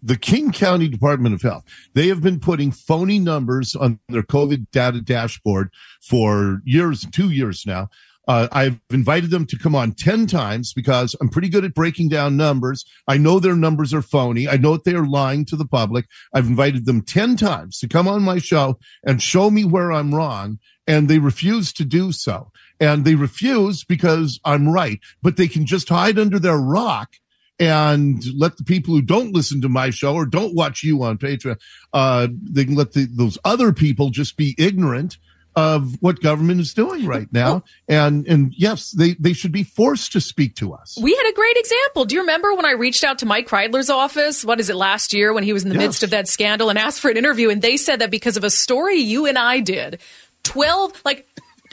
the 0.01 0.17
King 0.17 0.51
County 0.51 0.87
Department 0.87 1.33
of 1.33 1.41
Health, 1.41 1.63
they 1.93 2.07
have 2.07 2.21
been 2.21 2.39
putting 2.39 2.71
phony 2.71 3.19
numbers 3.19 3.75
on 3.75 3.99
their 4.09 4.23
COVID 4.23 4.67
data 4.71 5.01
dashboard 5.01 5.69
for 6.01 6.61
years, 6.65 7.07
two 7.11 7.31
years 7.31 7.63
now. 7.65 7.89
Uh, 8.27 8.47
I've 8.51 8.79
invited 8.89 9.31
them 9.31 9.45
to 9.47 9.57
come 9.57 9.75
on 9.75 9.93
10 9.93 10.27
times 10.27 10.73
because 10.73 11.15
I'm 11.19 11.29
pretty 11.29 11.49
good 11.49 11.65
at 11.65 11.73
breaking 11.73 12.09
down 12.09 12.37
numbers. 12.37 12.85
I 13.07 13.17
know 13.17 13.39
their 13.39 13.55
numbers 13.55 13.93
are 13.93 14.01
phony. 14.01 14.47
I 14.47 14.55
know 14.55 14.73
that 14.73 14.85
they 14.85 14.95
are 14.95 15.05
lying 15.05 15.45
to 15.45 15.57
the 15.57 15.65
public. 15.65 16.05
I've 16.33 16.47
invited 16.47 16.85
them 16.85 17.01
10 17.01 17.35
times 17.35 17.79
to 17.79 17.87
come 17.87 18.07
on 18.07 18.21
my 18.21 18.37
show 18.37 18.79
and 19.05 19.21
show 19.21 19.49
me 19.49 19.65
where 19.65 19.91
I'm 19.91 20.15
wrong. 20.15 20.59
And 20.87 21.09
they 21.09 21.19
refuse 21.19 21.73
to 21.73 21.85
do 21.85 22.11
so. 22.11 22.51
And 22.79 23.05
they 23.05 23.15
refuse 23.15 23.83
because 23.83 24.39
I'm 24.45 24.69
right, 24.69 24.99
but 25.21 25.37
they 25.37 25.47
can 25.47 25.65
just 25.65 25.89
hide 25.89 26.19
under 26.19 26.39
their 26.39 26.57
rock 26.57 27.15
and 27.59 28.23
let 28.37 28.57
the 28.57 28.63
people 28.63 28.93
who 28.95 29.01
don't 29.01 29.33
listen 29.33 29.61
to 29.61 29.69
my 29.69 29.89
show 29.89 30.15
or 30.15 30.25
don't 30.25 30.55
watch 30.55 30.83
you 30.83 31.03
on 31.03 31.17
Patreon, 31.17 31.59
uh, 31.93 32.27
they 32.51 32.65
can 32.65 32.75
let 32.75 32.93
the, 32.93 33.07
those 33.11 33.37
other 33.45 33.71
people 33.71 34.09
just 34.09 34.37
be 34.37 34.55
ignorant 34.57 35.17
of 35.55 36.01
what 36.01 36.19
government 36.19 36.59
is 36.59 36.73
doing 36.73 37.05
right 37.05 37.27
now. 37.31 37.63
And, 37.87 38.25
and 38.27 38.51
yes, 38.57 38.89
they, 38.89 39.13
they 39.19 39.33
should 39.33 39.51
be 39.51 39.63
forced 39.63 40.11
to 40.13 40.19
speak 40.21 40.55
to 40.55 40.73
us. 40.73 40.97
We 40.99 41.15
had 41.15 41.29
a 41.29 41.33
great 41.33 41.57
example. 41.57 42.05
Do 42.05 42.15
you 42.15 42.21
remember 42.21 42.55
when 42.55 42.65
I 42.65 42.71
reached 42.71 43.03
out 43.03 43.19
to 43.19 43.27
Mike 43.27 43.47
Kreidler's 43.47 43.91
office? 43.91 44.43
What 44.43 44.59
is 44.59 44.71
it 44.71 44.75
last 44.75 45.13
year 45.13 45.31
when 45.31 45.43
he 45.43 45.53
was 45.53 45.61
in 45.61 45.69
the 45.69 45.75
Yes. 45.75 45.81
midst 45.83 46.03
of 46.03 46.09
that 46.09 46.27
scandal 46.27 46.69
and 46.71 46.79
asked 46.79 47.01
for 47.01 47.11
an 47.11 47.17
interview? 47.17 47.51
And 47.51 47.61
they 47.61 47.77
said 47.77 47.99
that 47.99 48.09
because 48.09 48.35
of 48.35 48.43
a 48.43 48.49
story 48.49 48.95
you 48.95 49.27
and 49.27 49.37
I 49.37 49.59
did 49.59 49.99
12, 50.41 51.01
like, 51.05 51.27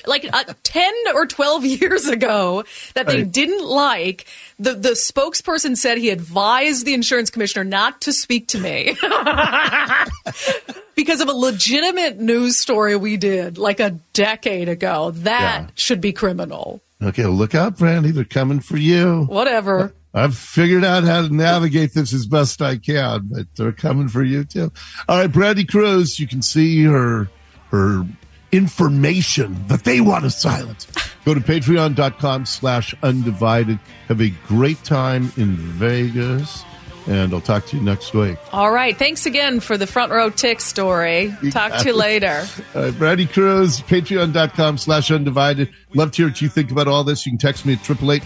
like 0.06 0.28
uh, 0.32 0.44
10 0.62 0.92
or 1.14 1.26
12 1.26 1.64
years 1.82 2.06
ago 2.08 2.64
that 2.94 3.06
they 3.06 3.18
Right. 3.22 3.32
didn't 3.32 3.64
like. 3.66 4.26
The, 4.58 4.74
the 4.74 4.90
spokesperson 4.90 5.76
said 5.76 5.98
he 5.98 6.10
advised 6.10 6.84
the 6.86 6.94
insurance 6.94 7.30
commissioner 7.30 7.64
not 7.64 8.00
to 8.02 8.12
speak 8.12 8.48
to 8.48 8.58
me 8.58 8.96
because 10.94 11.20
of 11.20 11.28
a 11.28 11.32
legitimate 11.32 12.18
news 12.20 12.58
story 12.58 12.96
we 12.96 13.16
did 13.16 13.58
like 13.58 13.80
a 13.80 13.90
decade 14.12 14.68
ago. 14.68 15.10
That 15.12 15.62
Yeah. 15.62 15.66
should 15.74 16.00
be 16.00 16.12
criminal. 16.12 16.80
Okay, 17.02 17.24
look 17.24 17.54
out, 17.54 17.78
Brandi. 17.78 18.12
They're 18.12 18.24
coming 18.24 18.60
for 18.60 18.76
you. 18.76 19.24
Whatever. 19.24 19.94
I've 20.12 20.36
figured 20.36 20.84
out 20.84 21.04
how 21.04 21.22
to 21.22 21.34
navigate 21.34 21.94
this 21.94 22.12
as 22.12 22.26
best 22.26 22.60
I 22.60 22.76
can, 22.76 23.28
but 23.30 23.46
they're 23.56 23.72
coming 23.72 24.08
for 24.08 24.22
you 24.24 24.44
too. 24.44 24.72
All 25.08 25.18
right, 25.20 25.30
Brandi 25.30 25.66
Kruse, 25.66 26.18
you 26.18 26.26
can 26.26 26.42
see 26.42 26.82
her 26.84 27.28
her 27.70 28.04
information 28.52 29.56
that 29.68 29.84
they 29.84 30.00
want 30.00 30.24
to 30.24 30.30
silence. 30.30 30.86
Go 31.24 31.34
to 31.34 31.40
patreon.com 31.40 32.46
slash 32.46 32.94
undivided. 33.02 33.78
Have 34.08 34.20
a 34.20 34.30
great 34.46 34.82
time 34.84 35.30
in 35.36 35.54
Vegas. 35.56 36.64
and 37.06 37.32
I'll 37.34 37.40
talk 37.40 37.66
to 37.66 37.76
you 37.76 37.82
next 37.82 38.14
week. 38.14 38.38
All 38.52 38.70
right. 38.72 38.96
Thanks 38.96 39.26
again 39.26 39.60
for 39.60 39.76
the 39.76 39.86
front 39.86 40.12
row 40.12 40.30
tick 40.30 40.60
story. 40.60 41.34
Talk 41.50 41.76
to 41.78 41.88
you 41.88 41.94
later. 41.96 42.44
Uh, 42.72 42.90
Brandi 42.92 43.28
Kruse, 43.28 43.80
patreon.com 43.80 44.78
slash 44.78 45.10
undivided. 45.10 45.68
Love 45.94 46.12
to 46.12 46.22
hear 46.22 46.28
what 46.28 46.40
you 46.40 46.48
think 46.48 46.70
about 46.70 46.86
all 46.86 47.02
this. 47.02 47.26
You 47.26 47.32
can 47.32 47.38
text 47.38 47.66
me 47.66 47.72
at 47.72 47.80
888 47.80 48.22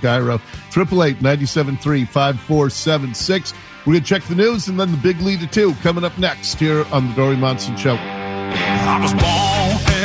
KIRO, 0.00 0.40
888 0.74 2.08
5476 2.08 3.52
We're 3.84 3.92
going 3.92 4.02
to 4.02 4.08
check 4.08 4.22
the 4.24 4.34
news 4.34 4.68
and 4.68 4.80
then 4.80 4.90
the 4.90 4.96
big 4.98 5.20
lead 5.20 5.42
of 5.42 5.50
two 5.50 5.74
coming 5.82 6.02
up 6.02 6.16
next 6.18 6.58
here 6.58 6.86
on 6.92 7.08
the 7.08 7.14
Dori 7.14 7.36
Monson 7.36 7.76
Show. 7.76 7.96
I 8.50 8.98
was 9.00 9.12
born. 9.14 9.97